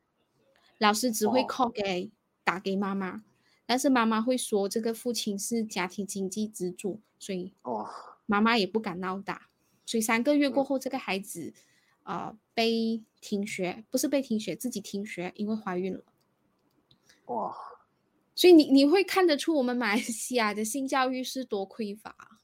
[0.78, 2.10] 老师只会 call 给
[2.44, 3.24] 打给妈妈，
[3.64, 7.54] 但是妈妈会说这个父亲是家庭经济支柱，所以
[8.26, 9.48] 妈妈也不敢闹大，
[9.84, 11.54] 所以三个月过后这个孩子。
[12.06, 16.04] 啊，被停学不是被停学，自己停学，因为怀孕了。
[17.24, 17.52] 哇！
[18.36, 22.38] 所以你你会看得出我们马来西亚的性教育是多匮乏。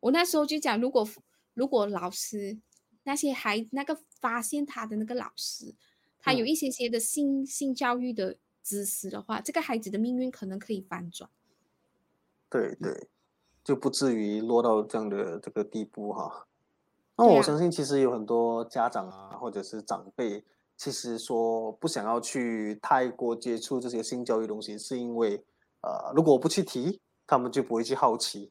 [0.00, 1.08] 我那时候就讲，如果
[1.54, 2.58] 如果老师
[3.04, 5.74] 那些孩那个发现他的那个老师，
[6.18, 11.30] 他有一些些的性性教育的知识的话，这个孩子的命运可能可以翻转。
[12.50, 13.08] 对对，
[13.62, 16.46] 就不至于落到这样的这个地步哈。
[17.16, 20.44] 那我相信，其实有很多家长啊，或者是长辈，
[20.76, 25.42] 其实说不想要去太过接触这些性教育东西，是因为，
[25.80, 28.50] 呃，如果我不去提，他们就不会去好奇；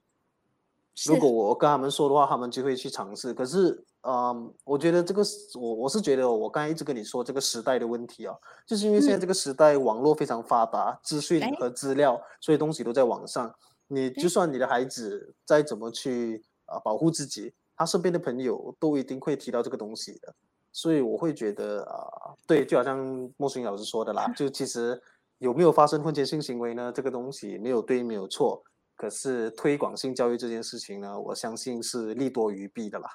[1.05, 3.33] 如果我跟他们说的话，他们就会去尝试。
[3.33, 5.21] 可是，嗯，我觉得这个，
[5.59, 13.53] 我我是觉得，我刚才一直跟你说这个时代的问题啊，就是因为现在这个时代网络非常发达，资讯和资料，所以东西都在网上。
[13.87, 17.53] 你就算你的孩子再怎么去啊保护自己。
[17.77, 20.33] 他身边的朋友都一定会提到这个东西的，
[20.75, 22.97] 所以我会觉得啊，对，就好像
[23.37, 25.01] 莫欣老师说的啦，就其实
[25.37, 26.91] 有没有发生婚前性行为呢？
[26.93, 28.61] 这个东西没有对，没有错。
[28.97, 33.09] 可是推广性教育这件事情呢，我相信是利多于弊的啦。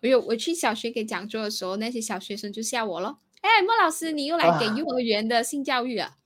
[0.00, 3.18] 我有我去小学给讲座的时候，那些小学生就笑我了。
[3.42, 6.16] 哎，莫老师，你又来给幼儿园的性教育啊？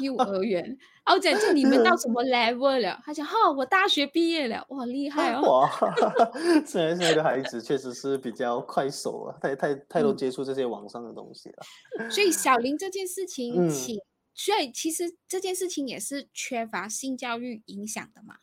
[0.00, 0.76] 幼儿园。
[1.14, 3.00] 我讲就你们到什么 level 了？
[3.04, 5.42] 他讲哈，我大学毕业了，哇，厉害哦！
[5.42, 5.70] 哇，
[6.66, 12.10] 现在现在的孩子确实是比较快手啊，太太太多接触这些网上的东西了。
[12.10, 13.98] 所以小林这件事情，请，
[14.34, 18.36] 所以其实这件事情也是缺乏性教育影响的嘛。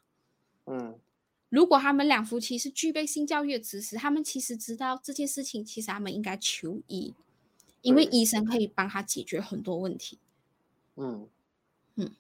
[0.66, 1.00] 嗯，
[1.50, 7.14] 如果他们两夫妻是具备性教育的知识，他们其实知道这件事情，其实他们应该求医，
[7.82, 10.20] 因为医生可以帮他解决很多问题。
[10.96, 11.28] 嗯
[11.96, 12.12] 嗯。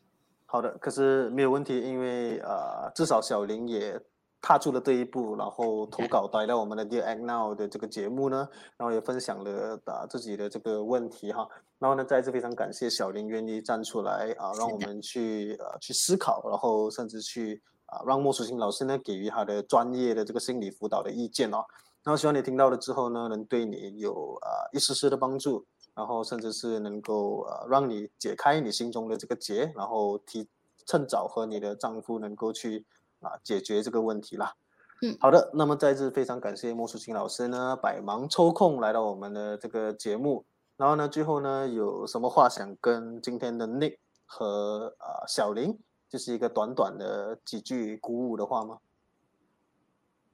[0.55, 3.99] 好的，可是没有问题，因为呃，至少小林也
[4.39, 8.47] 踏出了这一步，然后投稿来到我们的 Dear Act Now 的这个节目呢，
[8.77, 11.45] 然后也分享了啊自己的这个问题哈。
[11.77, 21.57] 然后呢，再次非常感谢小林愿意站出来啊，让我们去呃去思考，然后甚至去啊让莫淑清老师呢给予他的专业的这个心理辅导的意见哦。
[22.01, 25.65] 然后希望你听到了之后呢，能对你有啊一丝丝的帮助，
[25.95, 30.47] 然后甚至是能够呃让你解开你心中的这个结，然后提
[30.85, 32.85] 趁早和你的丈夫能够去
[33.21, 34.53] 啊解决这个问题啦。
[35.01, 40.45] 嗯，好的，那么再次非常感谢莫淑清老师呢百忙抽空来到我们的这个节目，
[40.77, 45.79] 然后呢最后呢有什么话想跟今天的 Nick 和啊小林，
[46.09, 48.79] 就是一个短短的几句鼓舞的话吗？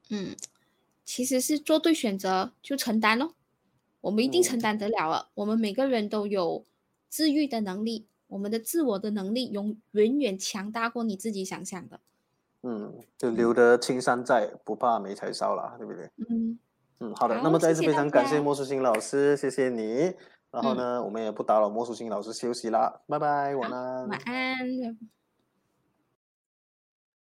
[0.10, 0.36] 嗯。
[1.04, 3.34] 其实是做对选择就承担咯，
[4.02, 5.30] 我们一定承担得了了。
[5.36, 6.66] 我们每个人都有
[7.10, 12.00] 治愈的能力，我们的自我的能力永远远强大过你自己想象的。
[12.64, 16.10] 嗯，就留得青山在，不怕没柴烧了，对不对？
[16.30, 16.60] 嗯
[17.00, 17.40] 嗯，好的。
[17.42, 20.14] 那么再一次非常感谢莫淑清老师，谢谢你。
[20.52, 24.08] 然后呢，我们也不打扰莫淑清老师休息啦，拜拜，晚安。
[24.08, 25.21] 晚安。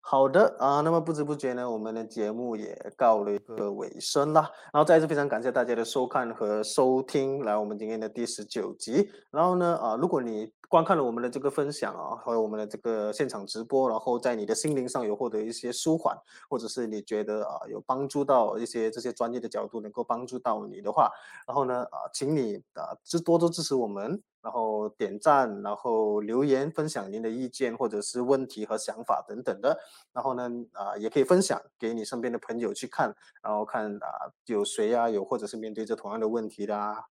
[0.07, 4.43] 好的啊，那么不知不觉呢，我们的节目也告了一个尾声啦。
[4.71, 9.11] 然后再次非常感谢大家的收看和收听，来我们今天的第十九集。
[9.31, 16.15] 然后呢，啊，如果你观看了我们的这个分享啊，还有我们的这个现场直播，然后在你的心灵上有获得一些舒缓，
[16.51, 21.11] 或者是你觉得啊有帮助到一些这些专业的角度能够帮助到你的话，
[21.47, 24.23] 然后呢，啊，请你啊支多多支持我们。
[24.45, 29.75] 然后点赞，然后留言分享您的意见或者是问题和想法等等的。
[30.13, 37.03] 然后呢，啊，也可以分享给你身边的朋友去看，然后看啊有谁啊有或者是面对着同样的问题的啊，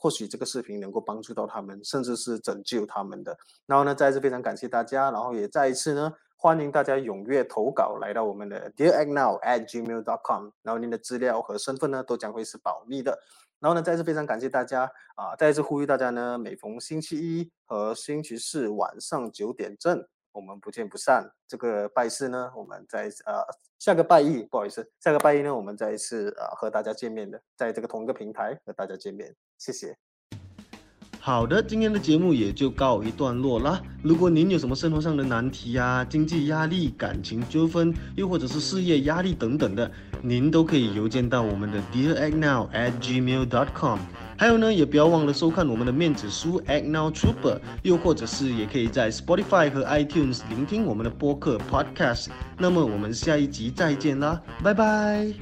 [0.00, 3.38] 或许这个视频能够帮助到他们，甚至是拯救他们的。
[3.66, 13.16] 然后呢，再一次非常感谢大家，然后也再一次呢欢迎大家踊跃投稿来到我们的 dearactnow@gmail.com，然后您的资料和身份呢都将会是保密的。
[13.64, 14.82] 然后呢，再次非常感谢大家
[15.14, 15.34] 啊！
[15.36, 21.32] 再一次呼吁大家呢，每逢星期一和星期四晚上九点正，我们不见不散。
[21.48, 23.42] 这个拜四呢，我们在呃
[23.78, 29.34] 下个拜一，不好意思，下个拜一呢，我们再一次啊和大家见面的，在这个同一个平台和大家见面。
[29.56, 29.96] 谢谢。
[31.26, 33.80] 好的，今天的节目也就告一段落啦。
[34.02, 43.98] 如果您有什么生活上的难题啊、经济压力、感情纠纷，又或者是事业压力等等的，您都可以邮件到我们的 dearactnow@gmail.com。
[44.36, 52.26] 还有呢，也不要忘了收看我们的面子书 Act Now Trooper，又或者是也可以在 Spotify 和 iTunes 聆听我们的播客 Podcast。
[52.58, 55.32] 那么我们下一集再见啦，拜拜。